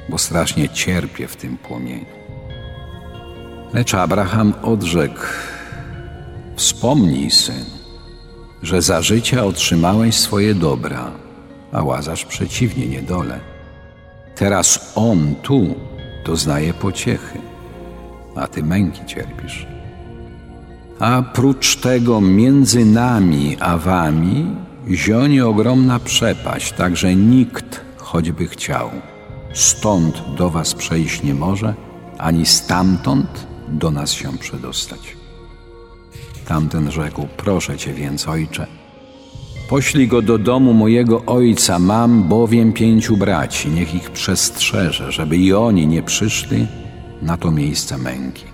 bo 0.08 0.18
strasznie 0.18 0.68
cierpię 0.68 1.28
w 1.28 1.36
tym 1.36 1.58
płomieniu. 1.58 2.04
Lecz 3.74 3.94
Abraham 3.94 4.54
odrzekł, 4.62 5.20
wspomnij, 6.56 7.30
syn, 7.30 7.64
że 8.62 8.82
za 8.82 9.02
życia 9.02 9.44
otrzymałeś 9.44 10.14
swoje 10.14 10.54
dobra, 10.54 11.10
a 11.72 11.82
Łazarz 11.82 12.24
przeciwnie 12.24 12.86
niedole. 12.86 13.40
Teraz 14.34 14.92
on 14.94 15.34
tu 15.42 15.74
doznaje 16.24 16.74
pociechy, 16.74 17.47
a 18.40 18.46
ty 18.46 18.62
męki 18.62 19.00
cierpisz. 19.06 19.66
A 20.98 21.22
prócz 21.22 21.76
tego 21.76 22.20
między 22.20 22.84
nami 22.84 23.56
a 23.60 23.78
wami 23.78 24.46
zionie 24.90 25.46
ogromna 25.46 25.98
przepaść, 25.98 26.72
tak 26.72 26.96
że 26.96 27.14
nikt, 27.14 27.80
choćby 27.96 28.46
chciał, 28.46 28.90
stąd 29.52 30.22
do 30.36 30.50
was 30.50 30.74
przejść 30.74 31.22
nie 31.22 31.34
może, 31.34 31.74
ani 32.18 32.46
stamtąd 32.46 33.46
do 33.68 33.90
nas 33.90 34.12
się 34.12 34.38
przedostać. 34.38 35.16
Tamten 36.46 36.90
rzekł, 36.90 37.26
proszę 37.36 37.76
cię 37.76 37.94
więc, 37.94 38.28
ojcze, 38.28 38.66
poślij 39.68 40.08
go 40.08 40.22
do 40.22 40.38
domu 40.38 40.72
mojego 40.74 41.22
ojca, 41.26 41.78
mam 41.78 42.22
bowiem 42.28 42.72
pięciu 42.72 43.16
braci, 43.16 43.68
niech 43.68 43.94
ich 43.94 44.10
przestrzeże, 44.10 45.12
żeby 45.12 45.36
i 45.36 45.52
oni 45.52 45.86
nie 45.86 46.02
przyszli 46.02 46.66
na 47.22 47.36
to 47.36 47.50
miejsce 47.50 47.98
męki. 47.98 48.44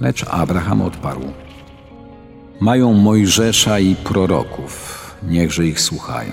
Lecz 0.00 0.24
Abraham 0.30 0.82
odparł, 0.82 1.22
mają 2.60 2.92
Mojżesza 2.92 3.78
i 3.78 3.96
proroków, 3.96 5.04
niechże 5.22 5.66
ich 5.66 5.80
słuchają. 5.80 6.32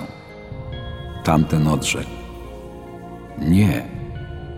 Tamten 1.24 1.68
odrzekł, 1.68 2.10
nie, 3.40 3.88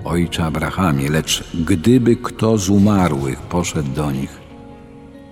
ojcze 0.03 0.45
Abrahamie, 0.45 1.09
lecz 1.09 1.43
gdyby 1.53 2.15
kto 2.15 2.57
z 2.57 2.69
umarłych 2.69 3.41
poszedł 3.41 3.89
do 3.89 4.11
nich, 4.11 4.41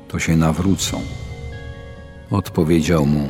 to 0.08 0.20
się 0.20 0.36
nawrócą. 0.36 1.02
Odpowiedział 2.32 3.06
mu, 3.06 3.30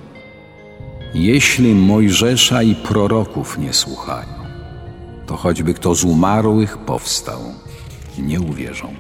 jeśli 1.14 1.74
Mojżesza 1.74 2.64
i 2.64 2.76
proroków 2.76 3.58
nie 3.58 3.74
słuchają, 3.74 4.34
to 5.26 5.38
choćby 5.38 5.74
kto 5.74 5.96
z 5.96 6.04
umarłych 6.04 6.78
powstał, 6.78 7.42
nie 8.20 8.42
uwierzą. 8.42 8.94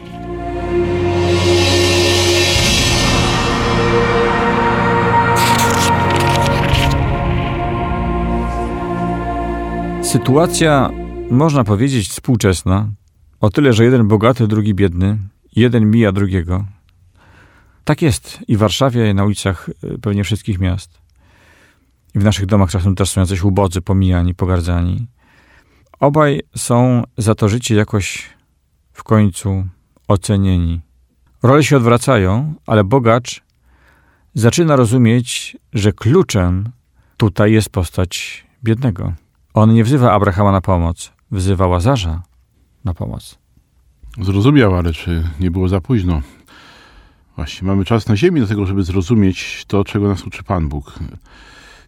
Sytuacja, 10.04 10.89
można 11.30 11.63
powiedzieć, 11.63 12.10
współczesna, 12.10 12.89
o 13.39 13.50
tyle, 13.50 13.74
że 13.74 13.84
jeden 13.84 14.08
bogaty, 14.08 14.47
drugi 14.47 14.74
biedny, 14.74 15.17
jeden 15.56 15.91
mija 15.91 16.12
drugiego. 16.12 16.65
Tak 17.84 18.02
jest 18.02 18.39
i 18.47 18.56
w 18.56 18.60
Warszawie, 18.60 19.10
i 19.10 19.13
na 19.13 19.26
ulicach 19.26 19.69
y, 19.84 20.00
pewnie 20.00 20.24
wszystkich 20.24 20.60
miast. 20.60 21.02
I 22.15 22.19
w 22.19 22.24
naszych 22.24 22.45
domach 22.45 22.71
czasem 22.71 22.95
też 22.95 23.10
są 23.10 23.21
jacyś 23.21 23.43
ubodzy, 23.43 23.82
pomijani, 23.82 24.36
pogardzani. 24.36 25.08
Obaj 26.00 26.41
są 26.56 27.04
za 27.17 27.36
to 27.36 27.50
życie 27.50 27.76
jakoś 27.76 28.30
w 29.01 29.03
końcu 29.03 29.67
ocenieni. 30.07 30.81
Role 31.43 31.63
się 31.63 31.77
odwracają, 31.77 32.53
ale 32.65 32.83
bogacz 32.83 33.43
zaczyna 34.33 34.75
rozumieć, 34.75 35.57
że 35.73 35.91
kluczem 35.91 36.69
tutaj 37.17 37.51
jest 37.51 37.69
postać 37.69 38.45
biednego. 38.63 39.13
On 39.53 39.73
nie 39.73 39.83
wzywa 39.83 40.11
Abrahama 40.11 40.51
na 40.51 40.61
pomoc, 40.61 41.11
wzywa 41.31 41.67
Łazarza 41.67 42.21
na 42.83 42.93
pomoc. 42.93 43.37
Zrozumiał, 44.21 44.75
ale 44.75 44.93
czy 44.93 45.23
nie 45.39 45.51
było 45.51 45.67
za 45.67 45.81
późno? 45.81 46.21
Właśnie, 47.35 47.67
mamy 47.67 47.85
czas 47.85 48.07
na 48.07 48.15
ziemi 48.15 48.41
do 48.41 48.47
tego, 48.47 48.65
żeby 48.65 48.83
zrozumieć 48.83 49.65
to, 49.67 49.83
czego 49.83 50.07
nas 50.07 50.23
uczy 50.23 50.43
Pan 50.43 50.69
Bóg. 50.69 50.99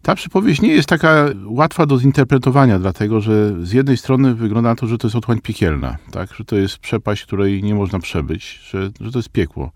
Ta 0.04 0.16
przypowieść 0.16 0.62
nie 0.62 0.74
jest 0.74 0.89
taka 0.89 1.26
łatwa 1.46 1.86
do 1.86 2.00
zinterpretowania, 2.00 2.80
dlatego 2.80 3.22
że 3.22 3.66
z 3.66 3.72
jednej 3.72 3.98
strony 3.98 4.36
wygląda 4.36 4.70
na 4.70 4.76
to, 4.76 4.88
że 4.88 4.98
to 4.98 5.08
jest 5.08 5.16
otchłań 5.16 5.42
piekielna, 5.42 5.98
tak? 6.12 6.34
że 6.34 6.46
to 6.46 6.56
jest 6.56 6.78
przepaść, 6.78 7.26
której 7.26 7.63
nie 7.63 7.76
można 7.76 8.00
przebyć, 8.00 8.60
że, 8.70 8.89
że 9.02 9.12
to 9.12 9.20
jest 9.20 9.30
piekło. 9.30 9.72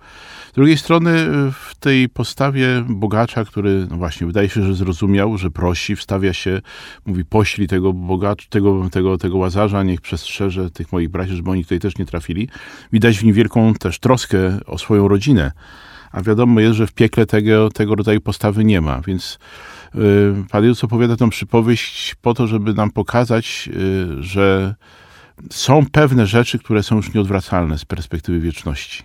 Z 0.52 0.56
drugiej 0.56 0.78
strony 0.78 1.12
w 1.52 1.76
tej 1.80 2.10
postawie 2.10 2.84
bogacza, 2.90 3.46
który 3.46 3.88
no 3.90 3.98
właśnie 3.98 4.28
wydaje 4.28 4.50
się, 4.50 4.64
że 4.64 4.76
zrozumiał, 4.76 5.38
że 5.38 5.52
prosi, 5.52 5.96
wstawia 5.96 6.34
się, 6.34 6.62
mówi 7.06 7.26
poślij 7.26 7.68
tego 7.68 7.94
bogacza, 7.94 8.46
tego, 8.50 8.90
tego, 8.90 9.18
tego 9.18 9.38
łazarza, 9.38 9.84
niech 9.84 10.02
przestrzeże 10.02 10.70
tych 10.70 10.92
moich 10.92 11.10
braci, 11.10 11.36
żeby 11.36 11.52
oni 11.52 11.64
tutaj 11.64 11.80
też 11.80 11.98
nie 11.98 12.06
trafili. 12.06 12.50
Widać 12.94 13.20
w 13.20 13.24
nim 13.24 13.34
wielką 13.34 13.74
też 13.74 14.00
troskę 14.00 14.38
o 14.66 14.78
swoją 14.78 15.08
rodzinę. 15.08 15.52
A 16.12 16.22
wiadomo 16.22 16.60
jest, 16.60 16.76
że 16.76 16.88
w 16.88 16.94
piekle 16.94 17.26
tego, 17.26 17.70
tego 17.70 17.96
rodzaju 17.96 18.22
postawy 18.22 18.64
nie 18.64 18.82
ma, 18.82 19.02
więc 19.02 19.40
Y, 19.96 20.46
Pan 20.50 20.64
Jezus 20.64 20.84
opowiada 20.84 21.16
tę 21.16 21.30
przypowieść 21.30 22.16
po 22.16 22.34
to, 22.34 22.48
żeby 22.48 22.74
nam 22.74 22.92
pokazać, 22.92 23.70
y, 23.74 24.24
że 24.24 24.76
są 25.50 25.86
pewne 25.92 26.28
rzeczy, 26.28 26.60
które 26.60 26.84
są 26.84 26.96
już 26.96 27.14
nieodwracalne 27.14 27.78
z 27.78 27.86
perspektywy 27.86 28.40
wieczności. 28.40 29.04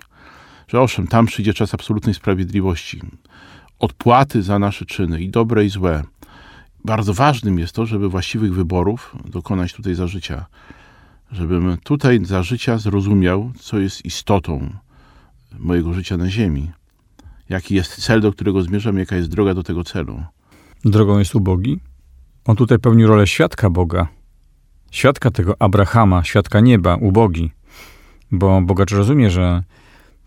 że 0.69 0.81
owszem, 0.81 1.07
tam 1.07 1.27
przyjdzie 1.27 1.55
czas 1.55 1.75
absolutnej 1.75 2.15
sprawiedliwości, 2.15 3.01
odpłaty 3.79 4.43
za 4.43 4.59
nasze 4.59 4.87
czyny 4.87 5.23
i 5.23 5.29
dobre 5.29 5.65
i 5.65 5.69
złe. 5.69 6.03
Bardzo 6.85 7.15
ważnym 7.15 7.59
jest 7.59 7.75
to, 7.75 7.87
żeby 7.87 8.09
właściwych 8.09 8.55
wyborów 8.55 9.17
dokonać 9.25 9.73
tutaj 9.73 9.95
za 9.95 10.07
życia. 10.07 10.47
Żebym 11.33 11.77
tutaj 11.85 12.25
za 12.25 12.43
życia 12.43 12.79
zrozumiał, 12.79 13.53
co 13.59 13.79
jest 13.79 14.05
istotą 14.05 14.71
mojego 15.59 15.93
życia 15.93 16.17
na 16.17 16.31
ziemi. 16.31 16.71
Jaki 17.49 17.75
jest 17.75 18.05
cel, 18.05 18.21
do 18.21 18.33
którego 18.33 18.63
zmierzam, 18.63 18.99
jaka 18.99 19.17
jest 19.17 19.29
droga 19.29 19.55
do 19.55 19.63
tego 19.63 19.85
celu. 19.85 20.23
Drogą 20.85 21.19
jest 21.19 21.35
ubogi? 21.35 21.81
On 22.45 22.57
tutaj 22.57 22.79
pełni 22.79 23.07
rolę 23.07 23.27
świadka 23.27 23.71
Boga. 23.71 24.09
Świadka 24.91 25.31
tego 25.31 25.57
Abrahama, 25.59 26.25
świadka 26.25 26.61
nieba, 26.61 26.97
ubogi. 26.97 27.51
Bo 28.33 28.63
bogacz 28.63 28.93
rozumie, 28.93 29.31
że 29.31 29.63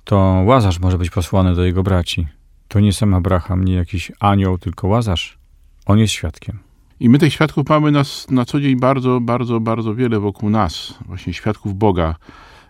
to 0.03 0.15
Łazarz 0.45 0.79
może 0.79 0.97
być 0.97 1.09
posłany 1.09 1.55
do 1.55 1.63
jego 1.63 1.83
braci. 1.83 2.27
To 2.67 2.79
nie 2.79 2.93
sam 2.93 3.13
Abraham, 3.13 3.65
nie 3.65 3.73
jakiś 3.73 4.11
anioł, 4.19 4.57
tylko 4.57 4.87
Łazarz. 4.87 5.37
On 5.85 5.99
jest 5.99 6.13
świadkiem. 6.13 6.59
I 6.99 7.09
my 7.09 7.19
tych 7.19 7.33
świadków 7.33 7.69
mamy 7.69 7.91
nas 7.91 8.27
na 8.29 8.45
co 8.45 8.59
dzień 8.59 8.79
bardzo, 8.79 9.21
bardzo, 9.21 9.59
bardzo 9.59 9.95
wiele 9.95 10.19
wokół 10.19 10.49
nas. 10.49 10.93
Właśnie 11.05 11.33
świadków 11.33 11.75
Boga. 11.75 12.15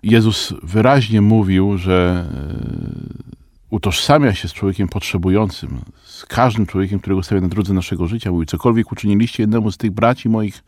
Jezus 0.04 0.54
wyraźnie 0.63 1.21
mówił, 1.21 1.78
że 1.78 2.28
e, 2.32 3.45
utożsamia 3.69 4.34
się 4.34 4.47
z 4.47 4.54
człowiekiem 4.54 4.88
potrzebującym, 4.88 5.82
z 6.04 6.25
każdym 6.25 6.65
człowiekiem, 6.65 6.99
którego 6.99 7.23
stawia 7.23 7.41
na 7.41 7.47
drodze 7.47 7.73
naszego 7.73 8.08
życia. 8.08 8.32
Mówi, 8.32 8.45
cokolwiek 8.45 8.91
uczyniliście 8.91 9.43
jednemu 9.43 9.71
z 9.71 9.78
tych 9.78 9.91
braci 9.91 10.30
moich, 10.30 10.63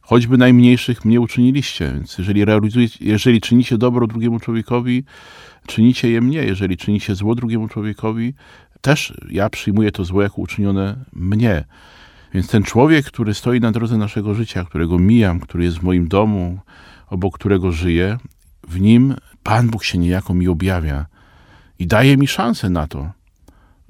choćby 0.00 0.38
najmniejszych, 0.38 1.04
mnie 1.04 1.20
uczyniliście. 1.20 1.92
Więc 1.92 2.18
jeżeli, 2.18 2.44
realizujecie, 2.44 3.04
jeżeli 3.04 3.40
czynicie 3.40 3.78
dobro 3.78 4.06
drugiemu 4.06 4.40
człowiekowi, 4.40 5.04
czynicie 5.66 6.10
je 6.10 6.20
mnie. 6.20 6.38
Jeżeli 6.38 6.76
czynicie 6.76 7.14
zło 7.14 7.34
drugiemu 7.34 7.68
człowiekowi, 7.68 8.34
też 8.80 9.14
ja 9.30 9.50
przyjmuję 9.50 9.92
to 9.92 10.04
zło 10.04 10.22
jako 10.22 10.36
uczynione 10.36 11.04
mnie. 11.12 11.64
Więc 12.34 12.48
ten 12.48 12.62
człowiek, 12.62 13.06
który 13.06 13.34
stoi 13.34 13.60
na 13.60 13.72
drodze 13.72 13.98
naszego 13.98 14.34
życia, 14.34 14.64
którego 14.64 14.98
mijam, 14.98 15.40
który 15.40 15.64
jest 15.64 15.78
w 15.78 15.82
moim 15.82 16.08
domu, 16.08 16.58
obok 17.10 17.34
którego 17.34 17.72
żyję, 17.72 18.18
w 18.68 18.80
nim 18.80 19.14
Pan 19.42 19.68
Bóg 19.68 19.84
się 19.84 19.98
niejako 19.98 20.34
mi 20.34 20.48
objawia 20.48 21.06
i 21.78 21.86
daje 21.86 22.16
mi 22.16 22.26
szansę 22.26 22.70
na 22.70 22.86
to, 22.86 23.10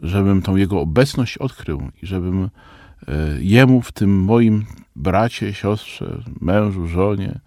żebym 0.03 0.43
tą 0.43 0.57
Jego 0.57 0.81
obecność 0.81 1.39
odkrył 1.39 1.91
i 2.03 2.07
żebym 2.07 2.45
e, 2.45 2.49
Jemu 3.41 3.83
w 3.83 3.93
tym 3.93 4.25
moim 4.25 4.65
bracie, 4.97 5.55
siostrze, 5.55 6.23
mężu, 6.41 6.87
żonie, 6.87 7.41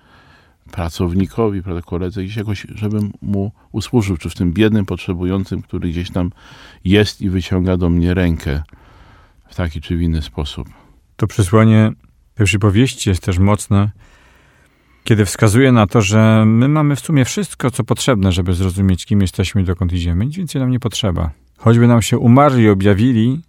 pracownikowi, 0.72 1.62
koledze, 1.86 2.24
gdzieś 2.24 2.36
jakoś, 2.36 2.68
żebym 2.76 3.12
mu 3.22 3.52
usłużył, 3.72 4.18
czy 4.18 4.30
w 4.30 4.36
tym 4.36 4.54
biednym, 4.54 4.86
potrzebującym, 4.86 5.62
który 5.62 5.90
gdzieś 5.90 6.12
tam 6.12 6.32
jest 6.86 7.22
i 7.22 7.30
wyciąga 7.30 7.78
do 7.78 7.90
mnie 7.90 8.14
rękę 8.14 8.64
w 9.50 9.56
taki 9.56 9.82
czy 9.82 9.98
w 9.98 10.02
inny 10.02 10.22
sposób. 10.22 10.70
To 11.16 11.28
przesłanie 11.28 11.92
tej 12.36 12.46
przypowieści 12.46 13.10
jest 13.10 13.24
też 13.24 13.40
mocne, 13.40 13.92
kiedy 15.10 15.26
wskazuje 15.26 15.72
na 15.72 15.88
to, 15.88 16.02
że 16.02 16.44
my 16.46 16.68
mamy 16.68 16.96
w 16.96 17.00
sumie 17.00 17.26
wszystko, 17.26 17.72
co 17.72 17.84
potrzebne, 17.84 18.32
żeby 18.32 18.54
zrozumieć, 18.54 19.06
kim 19.06 19.22
jesteśmy 19.22 19.62
i 19.62 19.66
dokąd 19.66 19.94
idziemy. 19.94 20.26
Nic 20.26 20.36
więcej 20.36 20.62
nam 20.62 20.72
nie 20.72 20.80
potrzeba. 20.80 21.32
Choćby 21.58 21.88
nam 21.88 22.02
się 22.02 22.18
umarli 22.18 22.70
objawili, 22.70 23.42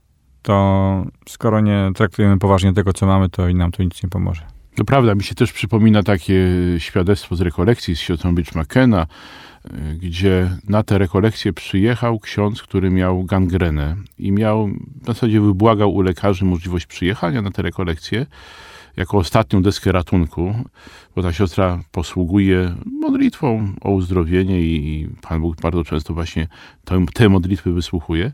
to 0.42 1.04
skoro 1.28 1.60
nie 1.60 1.90
traktujemy 1.94 2.38
poważnie 2.38 2.72
tego, 2.72 2.92
co 2.92 3.06
mamy, 3.06 3.28
to 3.28 3.48
i 3.48 3.54
nam 3.54 3.72
to 3.72 3.82
nic 3.82 4.02
nie 4.02 4.08
pomoże. 4.08 4.42
To 4.74 4.84
prawda, 4.84 5.14
mi 5.14 5.22
się 5.22 5.34
też 5.34 5.52
przypomina 5.52 6.02
takie 6.02 6.46
świadectwo 6.78 7.36
z 7.36 7.40
rekolekcji 7.40 7.96
z 7.96 7.98
siostrą 7.98 8.34
Beach 8.34 8.54
McKenna, 8.54 9.06
gdzie 9.98 10.50
na 10.68 10.82
te 10.82 10.98
rekolekcje 10.98 11.52
przyjechał 11.52 12.18
ksiądz, 12.18 12.62
który 12.62 12.90
miał 12.90 13.24
gangrenę 13.24 13.96
i 14.18 14.32
miał, 14.32 14.68
w 15.02 15.06
zasadzie 15.06 15.40
wybłagał 15.40 15.94
u 15.94 16.02
lekarzy 16.02 16.44
możliwość 16.44 16.86
przyjechania 16.86 17.42
na 17.42 17.50
te 17.50 17.62
rekolekcje 17.62 18.26
jako 19.00 19.18
ostatnią 19.18 19.62
deskę 19.62 19.92
ratunku, 19.92 20.54
bo 21.16 21.22
ta 21.22 21.32
siostra 21.32 21.80
posługuje 21.92 22.74
modlitwą 23.00 23.72
o 23.80 23.90
uzdrowienie 23.90 24.60
i 24.60 25.08
Pan 25.22 25.40
Bóg 25.40 25.60
bardzo 25.60 25.84
często 25.84 26.14
właśnie 26.14 26.48
te, 26.84 27.06
te 27.14 27.28
modlitwy 27.28 27.72
wysłuchuje. 27.72 28.32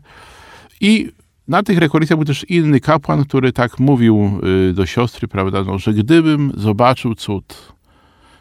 I 0.81 1.11
na 1.47 1.63
tych 1.63 1.77
rekolekcjach 1.77 2.17
był 2.17 2.25
też 2.25 2.43
inny 2.49 2.79
kapłan, 2.79 3.25
który 3.25 3.51
tak 3.51 3.79
mówił 3.79 4.39
y, 4.69 4.73
do 4.73 4.85
siostry, 4.85 5.27
prawda, 5.27 5.63
no, 5.63 5.79
że 5.79 5.93
gdybym 5.93 6.51
zobaczył 6.57 7.15
cud, 7.15 7.73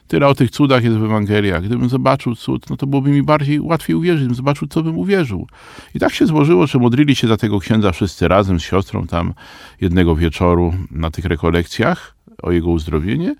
tyle 0.09 0.29
o 0.29 0.35
tych 0.35 0.51
cudach 0.51 0.85
jest 0.85 0.97
w 0.97 1.05
Ewangeliach, 1.05 1.63
gdybym 1.65 1.89
zobaczył 1.89 2.35
cud, 2.35 2.71
no 2.71 2.77
to 2.77 2.87
byłoby 2.87 3.11
mi 3.11 3.23
bardziej 3.23 3.61
łatwiej 3.61 3.97
uwierzyć, 3.97 4.21
gdybym 4.21 4.37
zobaczył, 4.37 4.69
co 4.69 4.83
bym 4.83 4.99
uwierzył. 4.99 5.47
I 5.95 5.99
tak 5.99 6.13
się 6.15 6.27
złożyło, 6.27 6.67
że 6.67 6.79
modlili 6.79 7.17
się 7.17 7.29
za 7.29 7.37
tego 7.37 7.61
księdza 7.61 7.93
wszyscy 7.93 8.29
razem 8.29 8.61
z 8.61 8.63
siostrą 8.63 9.07
tam 9.07 9.35
jednego 9.81 10.17
wieczoru 10.17 10.75
na 10.91 11.11
tych 11.11 11.25
rekolekcjach 11.25 12.16
o 12.43 12.53
jego 12.53 12.71
uzdrowienie. 12.71 13.35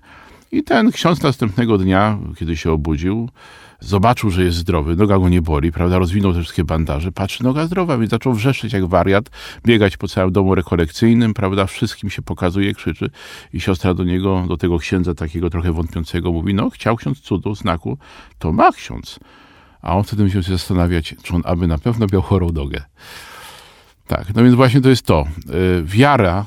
I 0.51 0.63
ten 0.63 0.91
ksiądz 0.91 1.21
następnego 1.21 1.77
dnia, 1.77 2.17
kiedy 2.37 2.57
się 2.57 2.71
obudził, 2.71 3.29
zobaczył, 3.79 4.29
że 4.29 4.43
jest 4.43 4.57
zdrowy, 4.57 4.95
noga 4.95 5.19
go 5.19 5.29
nie 5.29 5.41
boli, 5.41 5.71
prawda, 5.71 5.99
rozwinął 5.99 6.33
te 6.33 6.39
wszystkie 6.39 6.63
bandaże, 6.63 7.11
patrzy, 7.11 7.43
noga 7.43 7.65
zdrowa, 7.65 7.97
więc 7.97 8.11
zaczął 8.11 8.33
wrzeszczeć 8.33 8.73
jak 8.73 8.85
wariat, 8.85 9.29
biegać 9.65 9.97
po 9.97 10.07
całym 10.07 10.31
domu 10.31 10.55
rekolekcyjnym, 10.55 11.33
prawda, 11.33 11.65
wszystkim 11.65 12.09
się 12.09 12.21
pokazuje, 12.21 12.73
krzyczy 12.73 13.09
i 13.53 13.59
siostra 13.59 13.93
do 13.93 14.03
niego, 14.03 14.45
do 14.47 14.57
tego 14.57 14.79
księdza 14.79 15.13
takiego 15.13 15.49
trochę 15.49 15.71
wątpiącego 15.71 16.31
mówi, 16.31 16.53
no 16.53 16.69
chciał 16.69 16.95
ksiądz 16.95 17.19
cudu, 17.19 17.55
znaku, 17.55 17.97
to 18.39 18.51
ma 18.51 18.71
ksiądz. 18.71 19.19
A 19.81 19.95
on 19.95 20.03
wtedy 20.03 20.23
musiał 20.23 20.43
się 20.43 20.51
zastanawiać, 20.51 21.15
czy 21.23 21.33
on 21.33 21.41
aby 21.45 21.67
na 21.67 21.77
pewno 21.77 22.05
miał 22.13 22.21
chorą 22.21 22.49
nogę. 22.49 22.81
Tak, 24.07 24.35
no 24.35 24.43
więc 24.43 24.55
właśnie 24.55 24.81
to 24.81 24.89
jest 24.89 25.05
to. 25.05 25.27
Y, 25.79 25.83
wiara 25.83 26.45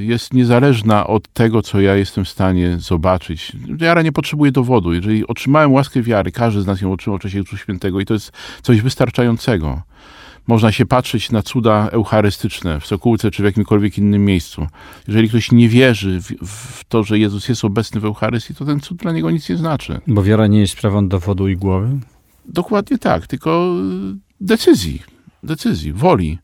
jest 0.00 0.34
niezależna 0.34 1.06
od 1.06 1.32
tego, 1.32 1.62
co 1.62 1.80
ja 1.80 1.96
jestem 1.96 2.24
w 2.24 2.28
stanie 2.28 2.76
zobaczyć. 2.78 3.52
Wiara 3.76 4.02
nie 4.02 4.12
potrzebuje 4.12 4.52
dowodu. 4.52 4.94
Jeżeli 4.94 5.26
otrzymałem 5.26 5.72
łaskę 5.72 6.02
wiary, 6.02 6.32
każdy 6.32 6.62
z 6.62 6.66
nas 6.66 6.80
ją 6.80 6.92
otrzymał 6.92 7.18
w 7.18 7.22
czasie 7.22 7.42
Chrztu 7.42 7.56
Świętego 7.56 8.00
i 8.00 8.04
to 8.04 8.14
jest 8.14 8.32
coś 8.62 8.80
wystarczającego. 8.80 9.82
Można 10.46 10.72
się 10.72 10.86
patrzeć 10.86 11.30
na 11.30 11.42
cuda 11.42 11.88
eucharystyczne 11.88 12.80
w 12.80 12.86
Sokółce 12.86 13.30
czy 13.30 13.42
w 13.42 13.44
jakimkolwiek 13.44 13.98
innym 13.98 14.24
miejscu. 14.24 14.66
Jeżeli 15.08 15.28
ktoś 15.28 15.52
nie 15.52 15.68
wierzy 15.68 16.20
w, 16.20 16.46
w 16.46 16.84
to, 16.84 17.04
że 17.04 17.18
Jezus 17.18 17.48
jest 17.48 17.64
obecny 17.64 18.00
w 18.00 18.04
Eucharystii, 18.04 18.54
to 18.54 18.64
ten 18.64 18.80
cud 18.80 18.98
dla 18.98 19.12
niego 19.12 19.30
nic 19.30 19.48
nie 19.48 19.56
znaczy. 19.56 20.00
Bo 20.06 20.22
wiara 20.22 20.46
nie 20.46 20.60
jest 20.60 20.72
sprawą 20.72 21.08
dowodu 21.08 21.48
i 21.48 21.56
głowy? 21.56 21.98
Dokładnie 22.44 22.98
tak, 22.98 23.26
tylko 23.26 23.74
decyzji, 24.40 25.02
decyzji, 25.42 25.92
woli. 25.92 26.38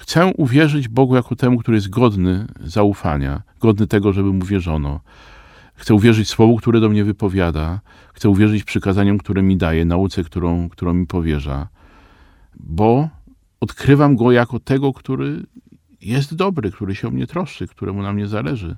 Chcę 0.00 0.26
uwierzyć 0.26 0.88
Bogu 0.88 1.16
jako 1.16 1.36
temu, 1.36 1.58
który 1.58 1.76
jest 1.76 1.90
godny 1.90 2.46
zaufania, 2.60 3.42
godny 3.60 3.86
tego, 3.86 4.12
żeby 4.12 4.32
mu 4.32 4.44
wierzono. 4.44 5.00
Chcę 5.74 5.94
uwierzyć 5.94 6.28
Słowu, 6.28 6.56
które 6.56 6.80
do 6.80 6.88
mnie 6.88 7.04
wypowiada. 7.04 7.80
Chcę 8.14 8.28
uwierzyć 8.28 8.64
przykazaniom, 8.64 9.18
które 9.18 9.42
mi 9.42 9.56
daje, 9.56 9.84
nauce, 9.84 10.24
którą, 10.24 10.68
którą 10.68 10.94
mi 10.94 11.06
powierza. 11.06 11.68
Bo 12.56 13.08
odkrywam 13.60 14.16
Go 14.16 14.32
jako 14.32 14.60
tego, 14.60 14.92
który 14.92 15.46
jest 16.00 16.34
dobry, 16.34 16.70
który 16.70 16.94
się 16.94 17.08
o 17.08 17.10
mnie 17.10 17.26
troszczy, 17.26 17.66
któremu 17.66 18.02
na 18.02 18.12
mnie 18.12 18.26
zależy. 18.26 18.76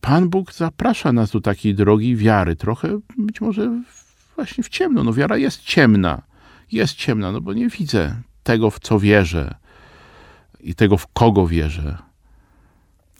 Pan 0.00 0.28
Bóg 0.28 0.52
zaprasza 0.52 1.12
nas 1.12 1.30
do 1.30 1.40
takiej 1.40 1.74
drogi 1.74 2.16
wiary, 2.16 2.56
trochę 2.56 3.00
być 3.18 3.40
może 3.40 3.82
właśnie 4.36 4.64
w 4.64 4.68
ciemno. 4.68 5.04
No 5.04 5.12
wiara 5.12 5.36
jest 5.36 5.60
ciemna. 5.62 6.22
Jest 6.72 6.94
ciemna, 6.94 7.32
no 7.32 7.40
bo 7.40 7.52
nie 7.52 7.68
widzę 7.68 8.22
tego, 8.42 8.70
w 8.70 8.78
co 8.78 8.98
wierzę 8.98 9.54
i 10.60 10.74
tego, 10.74 10.96
w 10.96 11.06
kogo 11.06 11.46
wierzę. 11.46 11.98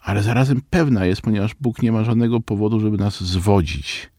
Ale 0.03 0.23
zarazem 0.23 0.63
pewna 0.71 1.07
jest, 1.07 1.23
ponieważ 1.23 1.55
Bóg 1.55 1.83
nie 1.83 1.93
ma 1.93 2.05
żadnego 2.05 2.41
powodu, 2.41 2.81
żeby 2.81 2.97
nas 2.97 3.21
zwodzić. 3.21 4.11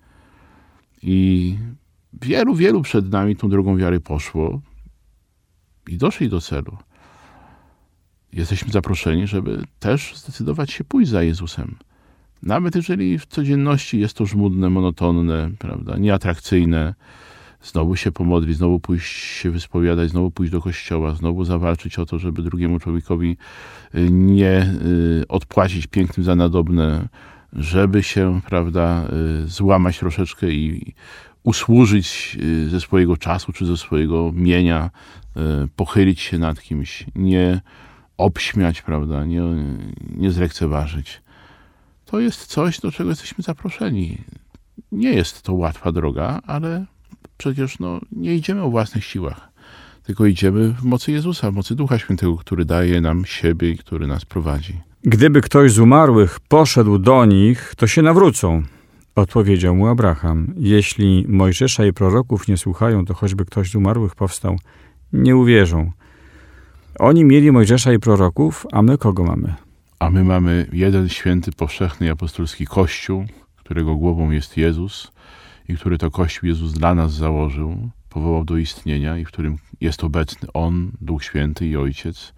I 1.03 1.57
wielu, 2.21 2.55
wielu 2.55 2.81
przed 2.81 3.11
nami 3.11 3.35
tą 3.35 3.49
drogą 3.49 3.77
wiary 3.77 3.99
poszło 3.99 4.61
i 5.87 5.97
doszli 5.97 6.29
do 6.29 6.41
celu. 6.41 6.77
Jesteśmy 8.33 8.71
zaproszeni, 8.71 9.27
żeby 9.27 9.63
też 9.79 10.15
zdecydować 10.15 10.71
się 10.71 10.83
pójść 10.83 11.11
za 11.11 11.23
Jezusem. 11.23 11.75
Nawet 12.43 12.75
jeżeli 12.75 13.19
w 13.19 13.25
codzienności 13.25 13.99
jest 13.99 14.13
to 14.13 14.25
żmudne, 14.25 14.69
monotonne, 14.69 15.51
prawda, 15.59 15.97
nieatrakcyjne, 15.97 16.95
znowu 17.63 17.95
się 17.95 18.11
pomodlić, 18.11 18.57
znowu 18.57 18.79
pójść 18.79 19.15
się 19.15 19.51
wyspowiadać, 19.51 20.09
znowu 20.09 20.31
pójść 20.31 20.51
do 20.51 20.61
kościoła, 20.61 21.15
znowu 21.15 21.45
zawalczyć 21.45 21.99
o 21.99 22.05
to, 22.05 22.19
żeby 22.19 22.41
drugiemu 22.41 22.79
człowiekowi 22.79 23.37
y, 23.95 24.11
nie 24.11 24.73
y, 25.21 25.27
odpłacić 25.27 25.87
pięknym 25.87 26.23
za 26.23 26.35
nadobne, 26.35 27.07
żeby 27.53 28.03
się, 28.03 28.41
prawda, 28.45 29.05
y, 29.43 29.47
złamać 29.47 29.99
troszeczkę 29.99 30.51
i 30.51 30.93
usłużyć 31.43 32.37
ze 32.67 32.81
swojego 32.81 33.17
czasu 33.17 33.53
czy 33.53 33.65
ze 33.65 33.77
swojego 33.77 34.31
mienia, 34.35 34.89
pochylić 35.75 36.19
się 36.19 36.37
nad 36.37 36.61
kimś, 36.61 37.05
nie 37.15 37.61
obśmiać, 38.17 38.81
prawda, 38.81 39.25
nie, 39.25 39.41
nie 40.15 40.31
zlekceważyć. 40.31 41.21
To 42.05 42.19
jest 42.19 42.45
coś, 42.45 42.79
do 42.79 42.91
czego 42.91 43.09
jesteśmy 43.09 43.43
zaproszeni. 43.43 44.17
Nie 44.91 45.13
jest 45.13 45.41
to 45.41 45.53
łatwa 45.53 45.91
droga, 45.91 46.41
ale 46.47 46.85
przecież 47.37 47.79
no, 47.79 47.99
nie 48.11 48.35
idziemy 48.35 48.61
o 48.61 48.69
własnych 48.69 49.05
siłach. 49.05 49.51
tylko 50.03 50.25
idziemy 50.25 50.73
w 50.73 50.83
mocy 50.83 51.11
Jezusa, 51.11 51.51
w 51.51 51.53
mocy 51.53 51.75
Ducha 51.75 51.99
Świętego, 51.99 52.37
który 52.37 52.65
daje 52.65 53.01
nam 53.01 53.25
siebie 53.25 53.69
i 53.69 53.77
który 53.77 54.07
nas 54.07 54.25
prowadzi. 54.25 54.73
Gdyby 55.03 55.41
ktoś 55.41 55.71
z 55.71 55.79
umarłych 55.79 56.39
poszedł 56.39 56.97
do 56.97 57.25
nich, 57.25 57.73
to 57.77 57.87
się 57.87 58.01
nawrócą. 58.01 58.63
Odpowiedział 59.15 59.75
mu 59.75 59.87
Abraham. 59.87 60.53
Jeśli 60.57 61.25
Mojżesza 61.27 61.85
i 61.85 61.93
proroków 61.93 62.47
nie 62.47 62.57
słuchają, 62.57 63.05
to 63.05 63.13
choćby 63.13 63.45
ktoś 63.45 63.69
z 63.71 63.75
umarłych 63.75 64.15
powstał, 64.15 64.59
nie 65.13 65.35
uwierzą. 65.35 65.91
Oni 66.99 67.25
mieli 67.25 67.51
Mojżesza 67.51 67.93
i 67.93 67.99
proroków, 67.99 68.65
a 68.71 68.81
my 68.81 68.97
kogo 68.97 69.23
mamy? 69.23 69.55
A 69.99 70.09
my 70.09 70.23
mamy 70.23 70.67
jeden 70.73 71.09
święty, 71.09 71.51
powszechny 71.51 72.11
apostolski 72.11 72.65
Kościół, 72.65 73.25
którego 73.55 73.95
głową 73.95 74.31
jest 74.31 74.57
Jezus 74.57 75.11
i 75.69 75.75
który 75.75 75.97
to 75.97 76.11
Kościół 76.11 76.49
Jezus 76.49 76.73
dla 76.73 76.95
nas 76.95 77.13
założył, 77.13 77.89
powołał 78.09 78.45
do 78.45 78.57
istnienia 78.57 79.17
i 79.17 79.25
w 79.25 79.27
którym 79.27 79.57
jest 79.81 80.03
obecny 80.03 80.47
On, 80.53 80.91
Duch 81.01 81.23
Święty 81.23 81.67
i 81.67 81.77
Ojciec. 81.77 82.33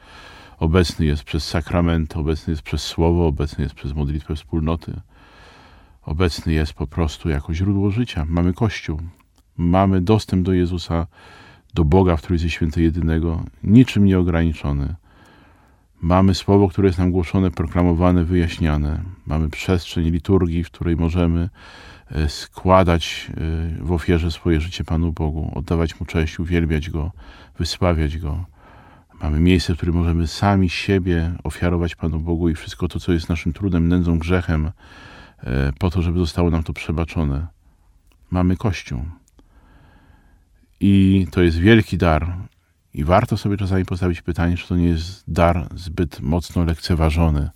Obecny 0.59 1.05
jest 1.05 1.23
przez 1.23 1.47
sakrament, 1.47 2.17
obecny 2.17 2.51
jest 2.51 2.63
przez 2.63 2.83
Słowo, 2.83 3.27
obecny 3.27 3.63
jest 3.63 3.75
przez 3.75 3.93
modlitwę 3.93 4.35
wspólnoty. 4.35 5.01
Obecny 6.01 6.53
jest 6.53 6.73
po 6.73 6.87
prostu 6.87 7.29
jako 7.29 7.53
źródło 7.53 7.91
życia. 7.91 8.25
Mamy 8.29 8.53
Kościół, 8.53 8.99
mamy 9.57 10.01
dostęp 10.01 10.45
do 10.45 10.53
Jezusa, 10.53 11.07
do 11.73 11.85
Boga 11.85 12.17
w 12.17 12.21
Trójcy 12.21 12.49
Świętej 12.49 12.83
Jedynego, 12.83 13.43
niczym 13.63 14.05
nieograniczony. 14.05 14.95
Mamy 16.01 16.35
Słowo, 16.35 16.67
które 16.67 16.87
jest 16.87 16.99
nam 16.99 17.11
głoszone, 17.11 17.51
proklamowane, 17.51 18.23
wyjaśniane. 18.23 19.01
Mamy 19.25 19.49
przestrzeń 19.49 20.09
liturgii, 20.09 20.63
w 20.63 20.71
której 20.71 20.95
możemy 20.95 21.49
składać 22.27 23.31
e, 23.31 23.83
w 23.83 23.91
ofierze 23.91 24.31
swoje 24.31 24.61
życie 24.61 24.83
Panu 24.83 25.11
Bogu, 25.11 25.51
oddawać 25.55 25.99
Mu 25.99 26.05
cześć, 26.05 26.39
uwielbiać 26.39 26.89
Go, 26.89 27.11
wysławiać 27.59 28.17
Go. 28.17 28.45
Mamy 29.21 29.39
miejsce, 29.39 29.73
w 29.73 29.77
którym 29.77 29.95
możemy 29.95 30.27
sami 30.27 30.69
siebie 30.69 31.31
ofiarować 31.43 31.95
Panu 31.95 32.19
Bogu 32.19 32.49
i 32.49 32.55
wszystko 32.55 32.87
to, 32.87 32.99
co 32.99 33.13
jest 33.13 33.29
naszym 33.29 33.53
trudem, 33.53 33.87
nędzą, 33.87 34.19
grzechem, 34.19 34.71
e, 35.43 35.73
po 35.79 35.89
to, 35.89 36.01
żeby 36.01 36.19
zostało 36.19 36.49
nam 36.49 36.63
to 36.63 36.73
przebaczone. 36.73 37.47
Mamy 38.31 38.57
Kościół. 38.57 39.03
I 40.79 41.27
to 41.31 41.41
jest 41.41 41.57
wielki 41.57 41.97
dar. 41.97 42.37
I 42.93 43.03
warto 43.03 43.37
sobie 43.37 43.57
czasami 43.57 43.85
postawić 43.85 44.21
pytanie, 44.21 44.57
czy 44.57 44.67
to 44.67 44.75
nie 44.75 44.87
jest 44.87 45.23
dar 45.27 45.67
zbyt 45.75 46.19
mocno 46.19 46.63
lekceważony 46.63 47.49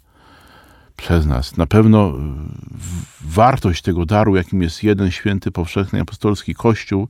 przez 0.97 1.25
nas. 1.25 1.57
Na 1.57 1.65
pewno 1.65 2.13
wartość 3.21 3.81
tego 3.81 4.05
daru, 4.05 4.35
jakim 4.35 4.61
jest 4.61 4.83
jeden 4.83 5.11
święty, 5.11 5.51
powszechny 5.51 6.01
apostolski 6.01 6.55
Kościół, 6.55 7.07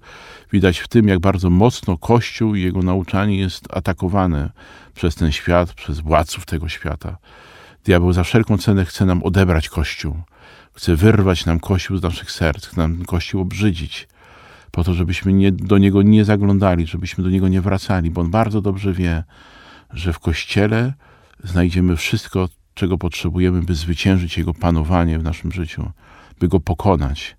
widać 0.51 0.79
w 0.79 0.87
tym, 0.87 1.07
jak 1.07 1.19
bardzo 1.19 1.49
mocno 1.49 1.97
Kościół 1.97 2.55
i 2.55 2.61
jego 2.61 2.81
nauczanie 2.81 3.37
jest 3.39 3.67
atakowane 3.77 4.49
przez 4.93 5.15
ten 5.15 5.31
świat, 5.31 5.73
przez 5.73 5.99
władców 5.99 6.45
tego 6.45 6.69
świata. 6.69 7.17
Diabeł 7.85 8.13
za 8.13 8.23
wszelką 8.23 8.57
cenę 8.57 8.85
chce 8.85 9.05
nam 9.05 9.23
odebrać 9.23 9.69
Kościół. 9.69 10.15
Chce 10.73 10.95
wyrwać 10.95 11.45
nam 11.45 11.59
Kościół 11.59 11.97
z 11.97 12.01
naszych 12.01 12.31
serc, 12.31 12.65
chce 12.65 12.81
nam 12.81 13.05
Kościół 13.05 13.41
obrzydzić 13.41 14.07
po 14.71 14.83
to, 14.83 14.93
żebyśmy 14.93 15.33
nie, 15.33 15.51
do 15.51 15.77
niego 15.77 16.01
nie 16.01 16.25
zaglądali, 16.25 16.87
żebyśmy 16.87 17.23
do 17.23 17.29
niego 17.29 17.47
nie 17.47 17.61
wracali, 17.61 18.11
bo 18.11 18.21
on 18.21 18.31
bardzo 18.31 18.61
dobrze 18.61 18.93
wie, 18.93 19.23
że 19.93 20.13
w 20.13 20.19
kościele 20.19 20.93
znajdziemy 21.43 21.95
wszystko, 21.95 22.49
czego 22.77 22.97
potrzebujemy, 22.97 23.61
by 23.61 23.75
zwyciężyć 23.75 24.37
jego 24.37 24.53
panowanie 24.53 25.19
w 25.19 25.23
naszym 25.23 25.51
życiu, 25.51 25.91
by 26.39 26.47
go 26.47 26.59
pokonać, 26.59 27.37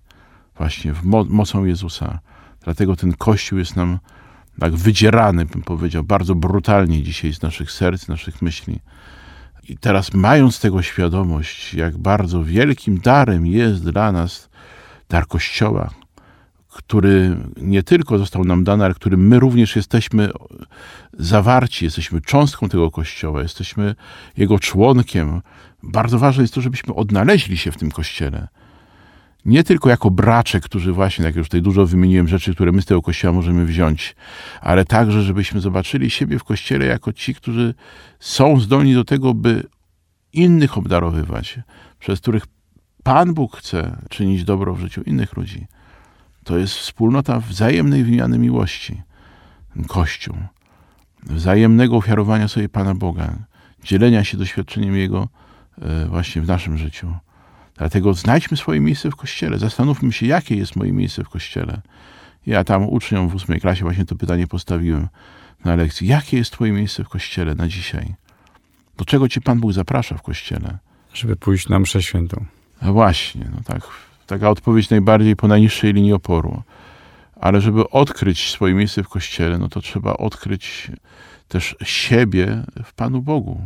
właśnie 0.57 0.93
w 0.93 1.03
mo 1.03 1.23
mocą 1.23 1.65
Jezusa. 1.65 2.19
Dlatego 2.63 2.95
ten 2.95 3.13
kościół 3.13 3.59
jest 3.59 3.75
nam 3.75 3.99
tak 4.59 4.75
wydzierany, 4.75 5.45
bym 5.45 5.61
powiedział, 5.61 6.03
bardzo 6.03 6.35
brutalnie 6.35 7.03
dzisiaj 7.03 7.33
z 7.33 7.41
naszych 7.41 7.71
serc, 7.71 8.07
naszych 8.07 8.41
myśli. 8.41 8.79
I 9.69 9.77
teraz, 9.77 10.13
mając 10.13 10.59
tego 10.59 10.81
świadomość, 10.81 11.73
jak 11.73 11.97
bardzo 11.97 12.43
wielkim 12.43 12.99
darem 12.99 13.45
jest 13.45 13.83
dla 13.83 14.11
nas 14.11 14.49
dar 15.09 15.27
Kościoła, 15.27 15.89
który 16.79 17.35
nie 17.57 17.83
tylko 17.83 18.17
został 18.17 18.45
nam 18.45 18.63
dany, 18.63 18.85
ale 18.85 18.93
którym 18.93 19.27
my 19.27 19.39
również 19.39 19.75
jesteśmy 19.75 20.29
zawarci, 21.13 21.85
jesteśmy 21.85 22.21
cząstką 22.21 22.69
tego 22.69 22.91
Kościoła, 22.91 23.41
jesteśmy 23.41 23.95
jego 24.37 24.59
członkiem. 24.59 25.41
Bardzo 25.83 26.19
ważne 26.19 26.43
jest 26.43 26.53
to, 26.53 26.61
żebyśmy 26.61 26.93
odnaleźli 26.93 27.57
się 27.57 27.71
w 27.71 27.77
tym 27.77 27.91
Kościele. 27.91 28.47
Nie 29.45 29.63
tylko 29.63 29.89
jako 29.89 30.11
bracze, 30.11 30.59
którzy 30.59 30.93
właśnie, 30.93 31.25
jak 31.25 31.35
już 31.35 31.47
tutaj 31.47 31.61
dużo 31.61 31.85
wymieniłem 31.85 32.27
rzeczy, 32.27 32.55
które 32.55 32.71
my 32.71 32.81
z 32.81 32.85
tego 32.85 33.01
Kościoła 33.01 33.33
możemy 33.33 33.65
wziąć, 33.65 34.15
ale 34.61 34.85
także, 34.85 35.21
żebyśmy 35.21 35.61
zobaczyli 35.61 36.09
siebie 36.09 36.39
w 36.39 36.43
Kościele 36.43 36.85
jako 36.85 37.13
ci, 37.13 37.35
którzy 37.35 37.73
są 38.19 38.59
zdolni 38.59 38.93
do 38.93 39.03
tego, 39.03 39.33
by 39.33 39.63
innych 40.33 40.77
obdarowywać, 40.77 41.59
przez 41.99 42.19
których 42.19 42.45
Pan 43.03 43.33
Bóg 43.33 43.57
chce 43.57 43.97
czynić 44.09 44.43
dobro 44.43 44.73
w 44.73 44.79
życiu 44.79 45.01
innych 45.01 45.37
ludzi. 45.37 45.67
To 46.43 46.57
jest 46.57 46.73
wspólnota 46.73 47.39
wzajemnej 47.39 48.03
wymiany 48.03 48.39
miłości. 48.39 49.01
Kościół. 49.87 50.35
Wzajemnego 51.23 51.97
ofiarowania 51.97 52.47
sobie 52.47 52.69
Pana 52.69 52.95
Boga. 52.95 53.33
Dzielenia 53.83 54.23
się 54.23 54.37
doświadczeniem 54.37 54.95
Jego 54.95 55.27
e, 55.81 56.05
właśnie 56.05 56.41
w 56.41 56.47
naszym 56.47 56.77
życiu. 56.77 57.15
Dlatego 57.77 58.13
znajdźmy 58.13 58.57
swoje 58.57 58.79
miejsce 58.79 59.11
w 59.11 59.15
Kościele. 59.15 59.59
Zastanówmy 59.59 60.11
się, 60.11 60.25
jakie 60.25 60.55
jest 60.55 60.75
moje 60.75 60.93
miejsce 60.93 61.23
w 61.23 61.29
Kościele. 61.29 61.81
Ja 62.45 62.63
tam 62.63 62.89
uczniom 62.89 63.29
w 63.29 63.35
ósmej 63.35 63.61
klasie 63.61 63.83
właśnie 63.83 64.05
to 64.05 64.15
pytanie 64.15 64.47
postawiłem 64.47 65.07
na 65.65 65.75
lekcji. 65.75 66.07
Jakie 66.07 66.37
jest 66.37 66.51
twoje 66.51 66.71
miejsce 66.71 67.03
w 67.03 67.09
Kościele 67.09 67.55
na 67.55 67.67
dzisiaj? 67.67 68.15
Do 68.97 69.05
czego 69.05 69.29
cię 69.29 69.41
Pan 69.41 69.59
Bóg 69.59 69.73
zaprasza 69.73 70.17
w 70.17 70.21
Kościele? 70.21 70.77
Żeby 71.13 71.35
pójść 71.35 71.69
na 71.69 71.79
mszę 71.79 72.03
świętą. 72.03 72.45
A 72.81 72.91
właśnie, 72.91 73.49
no 73.55 73.61
tak 73.65 74.08
Taka 74.29 74.49
odpowiedź 74.49 74.89
najbardziej 74.89 75.35
po 75.35 75.47
najniższej 75.47 75.93
linii 75.93 76.13
oporu. 76.13 76.63
Ale 77.35 77.61
żeby 77.61 77.89
odkryć 77.89 78.51
swoje 78.51 78.73
miejsce 78.73 79.03
w 79.03 79.09
Kościele, 79.09 79.57
no 79.57 79.69
to 79.69 79.81
trzeba 79.81 80.13
odkryć 80.13 80.91
też 81.47 81.75
siebie 81.83 82.63
w 82.83 82.93
Panu 82.93 83.21
Bogu. 83.21 83.61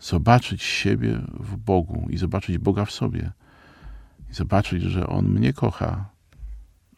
Zobaczyć 0.00 0.62
siebie 0.62 1.18
w 1.40 1.56
Bogu 1.56 2.06
i 2.10 2.18
zobaczyć 2.18 2.58
Boga 2.58 2.84
w 2.84 2.90
sobie. 2.90 3.30
I 4.30 4.34
zobaczyć, 4.34 4.82
że 4.82 5.06
On 5.06 5.28
mnie 5.28 5.52
kocha, 5.52 6.04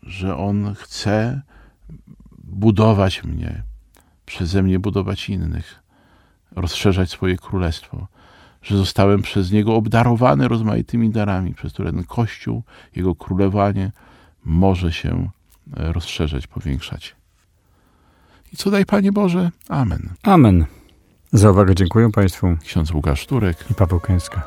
że 0.03 0.37
On 0.37 0.75
chce 0.75 1.43
budować 2.39 3.25
mnie, 3.25 3.63
przeze 4.27 4.63
mnie 4.63 4.79
budować 4.79 5.29
innych, 5.29 5.83
rozszerzać 6.51 7.11
swoje 7.11 7.37
królestwo 7.37 8.07
że 8.65 8.77
zostałem 8.77 9.23
przez 9.23 9.53
Niego 9.53 9.75
obdarowany 9.75 10.49
rozmaitymi 10.49 11.11
darami, 11.11 11.55
przez 11.55 11.73
które 11.73 11.93
ten 11.93 12.05
Kościół, 12.05 12.63
Jego 12.97 13.15
królowanie 13.15 13.93
może 14.45 14.93
się 14.93 15.29
e, 15.77 15.93
rozszerzać, 15.93 16.47
powiększać. 16.47 17.17
I 18.53 18.57
co 18.57 18.71
daj 18.71 18.87
Panie 18.87 19.13
Boże? 19.13 19.51
Amen. 19.69 20.11
Amen. 20.23 20.65
Za 21.33 21.51
uwagę 21.51 21.75
dziękuję 21.75 22.11
Państwu. 22.11 22.57
Ksiądz 22.63 22.91
Łukasz 22.91 23.27
Turek 23.27 23.65
i 23.71 23.75
Paweł 23.75 24.01
Kęska. 24.01 24.43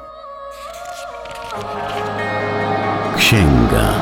Księga. 3.17 4.01